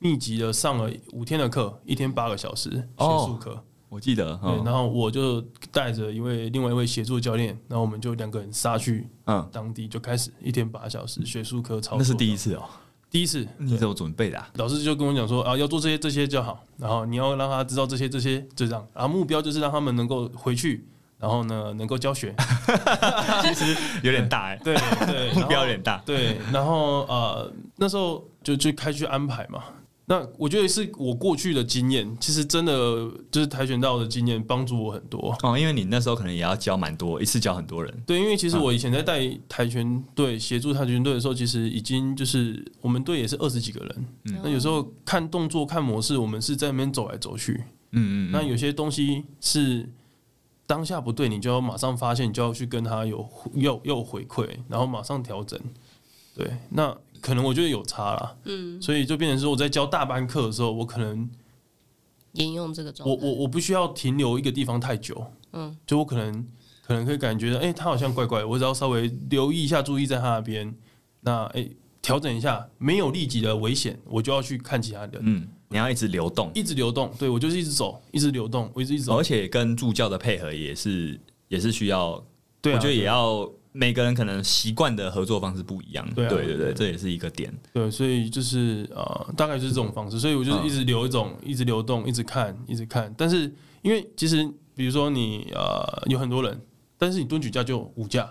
[0.01, 3.63] 密集的上了五天的课，一天八个小时学术课。
[3.89, 5.41] 我记得，对，然后我就
[5.71, 11.99] 带着一位另外一位协助教练，然后我们就两个人杀去嗯当地，就开始一天八小时学术课操作。
[11.99, 12.65] 那是第一次哦，
[13.09, 13.47] 第一次。
[13.57, 14.51] 你怎么准备的啊？
[14.55, 20.89] 老师就跟我讲说啊，要做这些这些就好，然后你要让他知道这些这些就这样，然后目标就是让他们能够回去。
[21.21, 22.35] 然后呢，能够教学，
[23.45, 24.75] 其实有点大哎，对
[25.07, 26.39] 对， 目标有点大，对。
[26.51, 29.63] 然后呃，那时候就就开去安排嘛。
[30.07, 32.73] 那我觉得是我过去的经验，其实真的
[33.31, 35.57] 就是跆拳道的经验帮助我很多哦。
[35.57, 38.03] 因为你那时候可能也要教蛮多，一次教很多人。
[38.07, 44.07] 对，因为其实我以前在带跆拳队协助跆拳队的时候，其实已经就是我们队也是二十几个人。
[44.25, 44.41] 嗯。
[44.43, 47.63] 那有时候看动作、看模式，我们是在那边走来走去。
[47.93, 48.31] 嗯嗯。
[48.33, 49.87] 那有些东西是。
[50.71, 55.59] 当下不对，你就要马上发现，你就要去跟他有又又回馈，然后马上调整。
[56.33, 58.37] 对，那可能我觉得有差啦。
[58.45, 61.29] 嗯，所以就变成说，我在教大班课的时候，我可能
[62.35, 63.13] 沿用这个状态。
[63.13, 65.27] 我我我不需要停留一个地方太久。
[65.55, 66.47] 嗯，就我可能
[66.87, 70.73] 可能可以感觉到，哎、欸，他好像怪怪的，我只要稍微留意一下，注意在他那边，
[71.23, 71.69] 那哎，
[72.01, 75.19] 调、欸、整一下，没有立即的危险，我就要去看其他人。
[75.19, 75.49] 嗯。
[75.73, 82.23] 你要一直流动，一直流动，对，我就是一直走，一直流动，我一直一直走，而且跟助教的配合也是也是需要，
[82.61, 93.53] 对，我觉得也要每个人可能习惯的合作方式不一样，对对对，这也是一个点，对，所以就是呃，大概就是这种方式，所以我就是一直留一种，一直流动，一直看，一直看，但是
[93.83, 94.45] 因为其实
[94.75, 96.61] 比如说你呃有很多人，
[96.99, 98.29] 但是你蹲举架就五架，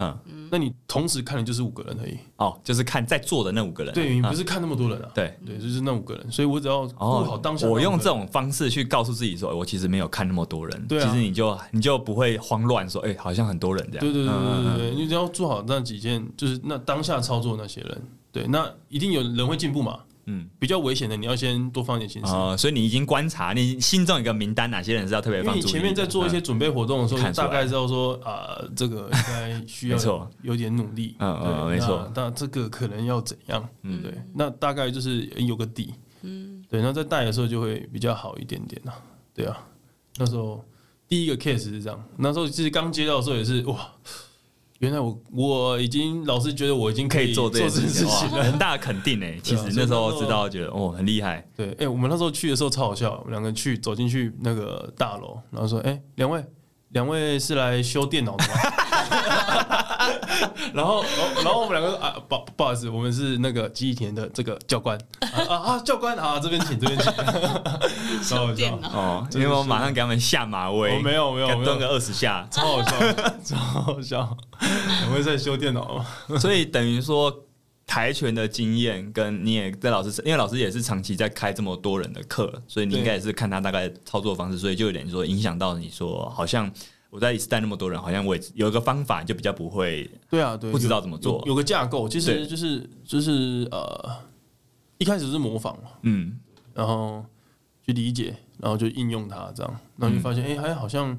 [0.00, 2.18] 嗯，那你同时看的就是五个人而已。
[2.36, 3.92] 哦，就是看在座的那五个人。
[3.92, 5.08] 对，你不是看那么多人啊。
[5.14, 7.66] 对对，就是那五个人，所以我只要顾好当下。
[7.66, 10.86] 我用这种方式去告诉自己说，我其实没有看那么多人。
[10.86, 14.00] 对，其实你就你就不会慌乱说，哎，好像很多人这样。
[14.00, 20.00] 对对对对对，你只要做好那几件，就是那当下操作那些人，对，那一定有人会进步嘛。
[20.30, 22.32] 嗯，比较危险的，你要先多放点心思。
[22.32, 25.56] 哦，所以你已经观察，你心中有一个名单，哪些人是要特别放。
[25.56, 29.98] 因为你前面在做一些准备活动的时候，大概知道说啊，这个应该需要
[30.42, 31.16] 有点努力。
[31.18, 32.10] 嗯嗯，没错。
[32.14, 33.68] 那这个可能要怎样？
[33.82, 34.14] 嗯，对。
[34.32, 35.94] 那大概就是有个底。
[36.22, 36.80] 嗯，对。
[36.80, 38.92] 那在带的时候就会比较好一点点呐。
[39.34, 39.58] 对啊，
[40.16, 40.64] 那时候
[41.08, 43.90] 第一个 case 是这样，那时候其实刚接到的时候也是哇。
[44.80, 49.38] 原来我我已经老师觉得我已经可以做这件事情了，很大的肯定哎。
[49.42, 51.46] 其实那时候知道觉得哦很厉害。
[51.54, 56.42] 对，哎，我们那时候去的时候超好笑，我们两个去走进去那个大楼，然后说，哎，两位
[56.88, 58.54] 两位是来修电脑的吗？
[60.74, 61.04] 然后
[61.36, 64.98] 然后我们两个啊不不好意思，我们是那个记忆田的这个教官。
[65.20, 67.12] 啊啊教官啊这边请这边请。
[68.24, 68.78] 超好笑。
[68.92, 73.12] 哦，因为我马上给他们下马威，没有没有，蹲个二十下，超好笑，
[73.44, 74.36] 超好笑。
[75.06, 76.04] 我们在修电脑，
[76.38, 77.34] 所以等于说
[77.86, 86.70] 跆拳的经验跟你也在老师，因为老师也是长期在开这么多人的课，所以你应该也是看他大概操作方式，所以就有点说影响到你说，好像
[87.10, 94.16] 我在一次带那么多人，好像我有一个方法就比较不会，对啊，对，不知道怎么做，有，有个架构，其实就是就是呃，
[94.98, 96.38] 一开始是模仿嘛，嗯，
[96.72, 97.24] 然后
[97.84, 101.18] 去理解，然后就应用它这样，然后就发现哎，还好像。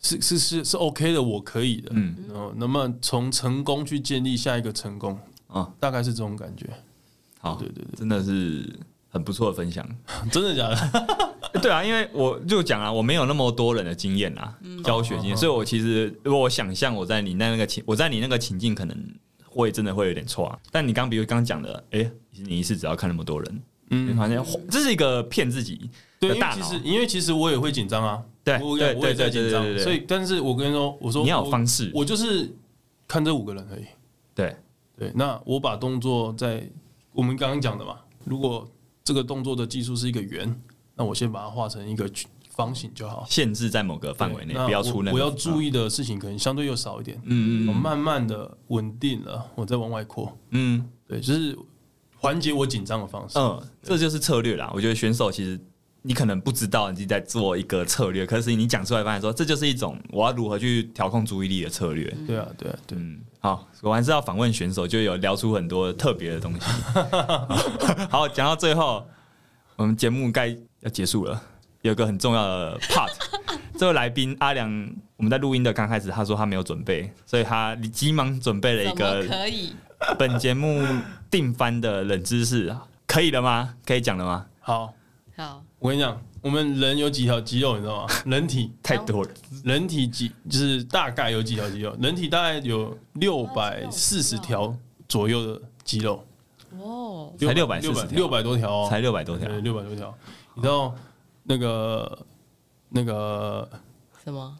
[0.00, 1.90] 是是是是 OK 的，我可以的。
[1.92, 6.70] 嗯，然后那么从成功去建立下一个成功啊，大概是这种感觉。
[7.40, 8.78] 好，对对对，真的是
[9.08, 9.86] 很不错的分享。
[10.30, 11.28] 真的假的？
[11.60, 18.96] 对啊，因为我就讲啊，我没有那么多人的经验啊，教学经验，所以我其实如果我想象我在你那那个情，我在你那个情境，可能
[19.44, 20.58] 会真的会有点错啊。
[20.70, 25.90] 但你刚比如刚讲的，哎，你一次只要看那么多人，嗯，发现这是一个骗自己
[26.20, 26.56] 的大脑。
[26.56, 28.22] 其实因为其实我也会紧张啊。
[28.44, 32.50] 对，我也我也在紧张，所以，但是我跟你说，我说你要有方式，我就是
[33.06, 33.84] 看这五个人而已。
[34.34, 34.56] 对
[34.98, 36.66] 对，那我把动作在
[37.12, 38.66] 我们刚刚讲的嘛，如果
[39.08, 40.54] 这个动作的技术是一个圆，
[40.94, 42.06] 那我先把它画成一个
[42.50, 45.10] 方形就好，限制在某个范围内，不要出那。
[45.10, 47.18] 我要注意的事情可能相对又少一点。
[47.24, 50.30] 嗯嗯，我慢慢的稳定了，我再往外扩。
[50.50, 51.58] 嗯，对，就是
[52.18, 53.38] 缓解我紧张的方式。
[53.38, 54.70] 嗯，这就是策略啦。
[54.74, 55.58] 我觉得选手其实。
[56.02, 62.04] 你可能不知道你自己在做一个策略，可是你讲出来发现说，这就是一种我要如何去调控注意力的策略。
[62.26, 62.98] 对啊，对啊，对。
[62.98, 66.60] 嗯，好，我还是要访问选手，就有聊出很多特别的东西。
[68.08, 69.06] 好，讲到最后，
[69.76, 70.48] 我们节目该
[70.80, 71.42] 要结束了，
[71.82, 73.10] 有个很重要的 part。
[73.76, 74.70] 这位来宾阿良，
[75.16, 79.72] 我们在录音的刚开始，他说他没有准备，所以他急忙准备了一个可以
[80.18, 80.84] 本节目
[81.30, 82.74] 定番的冷知识，
[83.06, 83.74] 可以了吗？
[83.84, 84.46] 可以讲了吗？
[84.60, 84.94] 好，
[85.36, 85.67] 好。
[85.78, 88.12] 我跟你讲，我们人有几条肌肉，你知道吗？
[88.26, 89.30] 人体太多了，
[89.64, 91.96] 人体几就是大概有几条肌肉？
[92.00, 94.74] 人体大概有六百四十条
[95.08, 96.24] 左右的肌肉。
[96.80, 100.12] 哦，才六百六百六百多条，才六百多条，六百多条。
[100.54, 100.94] 你知道
[101.44, 102.26] 那个
[102.88, 103.68] 那个
[104.24, 104.58] 什么？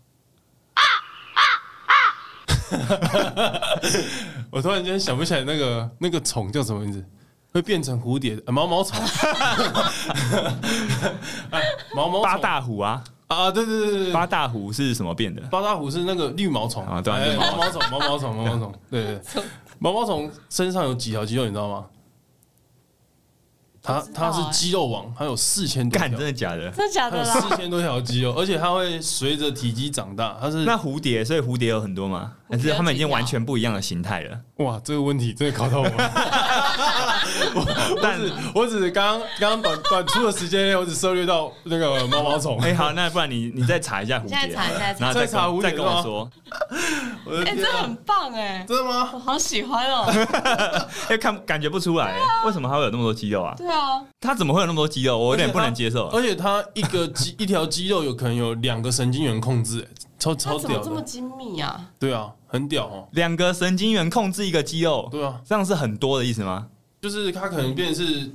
[4.51, 7.05] 我突然间想不起来那个那个虫叫什么名字。
[7.51, 9.01] 会变成蝴蝶毛毛虫，
[11.95, 13.51] 毛毛八大虎啊啊！
[13.51, 15.43] 对对对对，八大虎是什么变的？
[15.51, 19.21] 八大虎是那个绿毛虫啊，对，毛毛虫，毛毛虫，毛毛虫， 对对，
[19.79, 21.87] 毛毛虫身上有几条肌肉，你知道吗？
[23.81, 26.71] 它它是肌肉王，它有四千多条，真的假的？
[26.73, 27.25] 真的假的？
[27.25, 30.37] 四千多条肌肉，而且它会随着体积长大。
[30.41, 32.33] 它是那蝴蝶，所以蝴蝶有很多吗？
[32.51, 34.39] 还是他们已经完全不一样的形态了？
[34.57, 35.89] 哇，这个问题真的考到我。
[38.03, 42.59] 但是我只是刚刚刚短短出的时间内，我只涉猎到那个毛毛虫。
[42.61, 46.31] 哎，好，那不然你你再查一下蝴蝶，再查一下，然后再查蝴蝶，再跟我说。
[47.45, 48.65] 哎，这很棒哎！
[48.67, 49.11] 真的吗？
[49.13, 50.07] 我好喜欢哦。
[51.09, 52.15] 哎，看感觉不出来，
[52.47, 53.55] 为什么它会有那么多肌肉啊？
[53.57, 55.19] 对啊，它怎么会有那么多肌肉？
[55.19, 56.07] 我有点不能接受。
[56.09, 59.87] 而且它一个肌一条肌肉有可能有两个神经元控制，
[60.19, 61.91] 超超屌，这么精密啊？
[61.99, 63.09] 对啊，很屌哦。
[63.13, 66.67] 两个神经元控制一个肌肉，对啊，这样是很多的意思吗？
[67.01, 68.33] 就是它可能变成是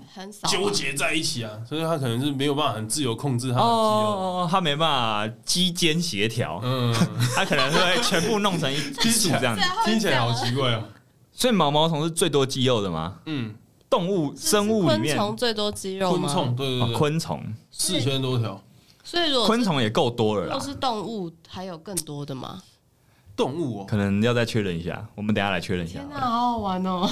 [0.48, 6.96] 纠结在一起啊，所以它可能是没有办法很自由控制它的肌肉，哦，它没办法肌间协调，嗯，
[7.36, 9.02] 它可能会全部弄成一组
[9.32, 9.54] 这样。
[9.60, 10.82] 子，听起来好奇怪啊。
[11.34, 13.16] 所以毛毛虫是最多肌肉的吗？
[13.26, 13.54] 嗯，
[13.90, 15.18] 动物生物里面？
[15.18, 16.20] 昆虫最多肌肉吗？
[16.22, 17.44] 昆虫对对对，昆虫。
[17.70, 18.64] 四千多条，
[19.04, 20.54] 所以如果昆虫也够多了啦。
[20.54, 22.62] 如果是动物，还有更多的吗？
[23.36, 26.00] 动物哦，可能要再确认一下，我们等下来确认一下。
[26.00, 27.10] 天哪，好好玩哦！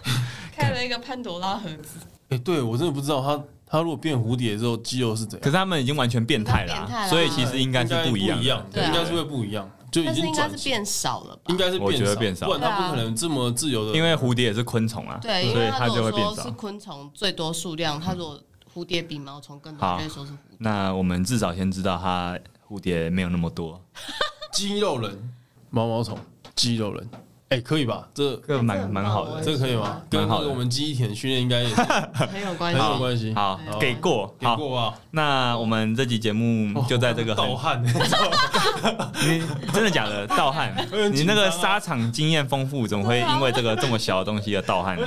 [0.54, 1.98] 开了一个潘多拉盒子。
[2.28, 5.40] 哎，对我真的不知道它它如果变蝴蝶之后肌肉是怎样。
[5.40, 9.70] 可是他们已经完全变态了，所以其实应该是不一样，对，应该是会不一样。
[9.90, 11.42] 就已经应该是变少了吧？
[11.48, 13.96] 应该是我觉得变少，不然它不可能这么自由的。
[13.96, 16.42] 因为蝴蝶也是昆虫啊，对，所以它就会变少。
[16.42, 18.40] 是昆虫最多数量，它如果
[18.74, 20.56] 蝴蝶比毛虫更多，就会说是蝴蝶。
[20.58, 22.38] 那我们至少先知道它
[22.68, 23.80] 蝴蝶没有那么多。
[24.52, 25.32] 肌肉人，
[25.70, 26.18] 毛毛虫，
[26.54, 27.08] 肌肉人。
[27.48, 28.08] 哎，可以吧？
[28.14, 30.00] 这个蛮蛮好的，这个可以吗？
[30.08, 31.68] 跟我们记忆体训练应该也
[32.16, 33.34] 很有关系，很有关系。
[33.34, 34.94] 好，给过，给过啊。
[35.10, 40.26] 那我们这集节目就在这个盗汗， 你真的假的？
[40.28, 40.74] 盗汗？
[41.12, 45.06] 你那个沙场经验丰富，怎么会因为这个这么小的东西而盗汗呢？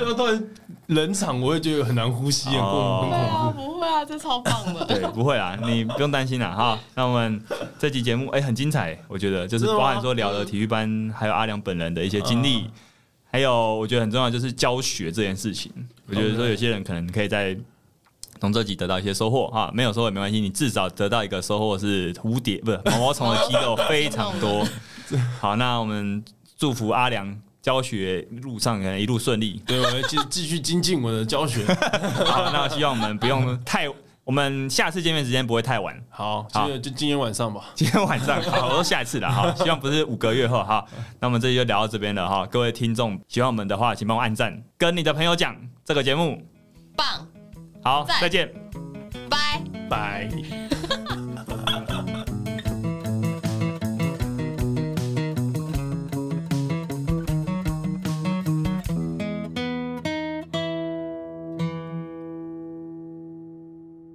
[0.86, 3.62] 冷场我会觉得很难呼吸，很恐怖。
[3.62, 4.84] 不会啊，这超棒的。
[4.86, 6.50] 对，不会啊，你不用担心啦。
[6.50, 6.78] 哈。
[6.94, 7.42] 那我们
[7.78, 12.70] 这集节目哎很精彩，我觉得就是包含说聊了体育班，还有阿良本人的一些经历，
[13.30, 15.72] 还有我觉得很重要就是教学这件事情。
[16.08, 17.56] 我觉得说有些人可能可以在
[18.40, 24.64] 从这集得到一些收获哈，没有收获也没关系，你至少得到一个收获是蝴蝶不是毛毛虫的肌肉非常多。
[25.40, 26.24] 好，那我们
[26.56, 27.36] 祝福阿良。
[27.66, 31.64] 教学路上可能一路顺利， 对，我要继继续精进我的教学。
[32.24, 33.88] 好，那希望我们不用太，
[34.22, 36.00] 我们下次见面时间不会太晚。
[36.08, 37.64] 好，好，就今天晚上吧。
[37.74, 40.86] 今天晚上，好，我说下一次了哈， 希望不是五个月后哈。
[41.18, 46.40] 那我们这集就聊到这边了哈，各位听众喜欢我们的话，请帮我按赞，跟你的朋友讲这个节目
[46.94, 47.26] 棒。
[47.82, 48.48] 好，再见，
[49.28, 49.60] 拜
[49.90, 50.30] 拜。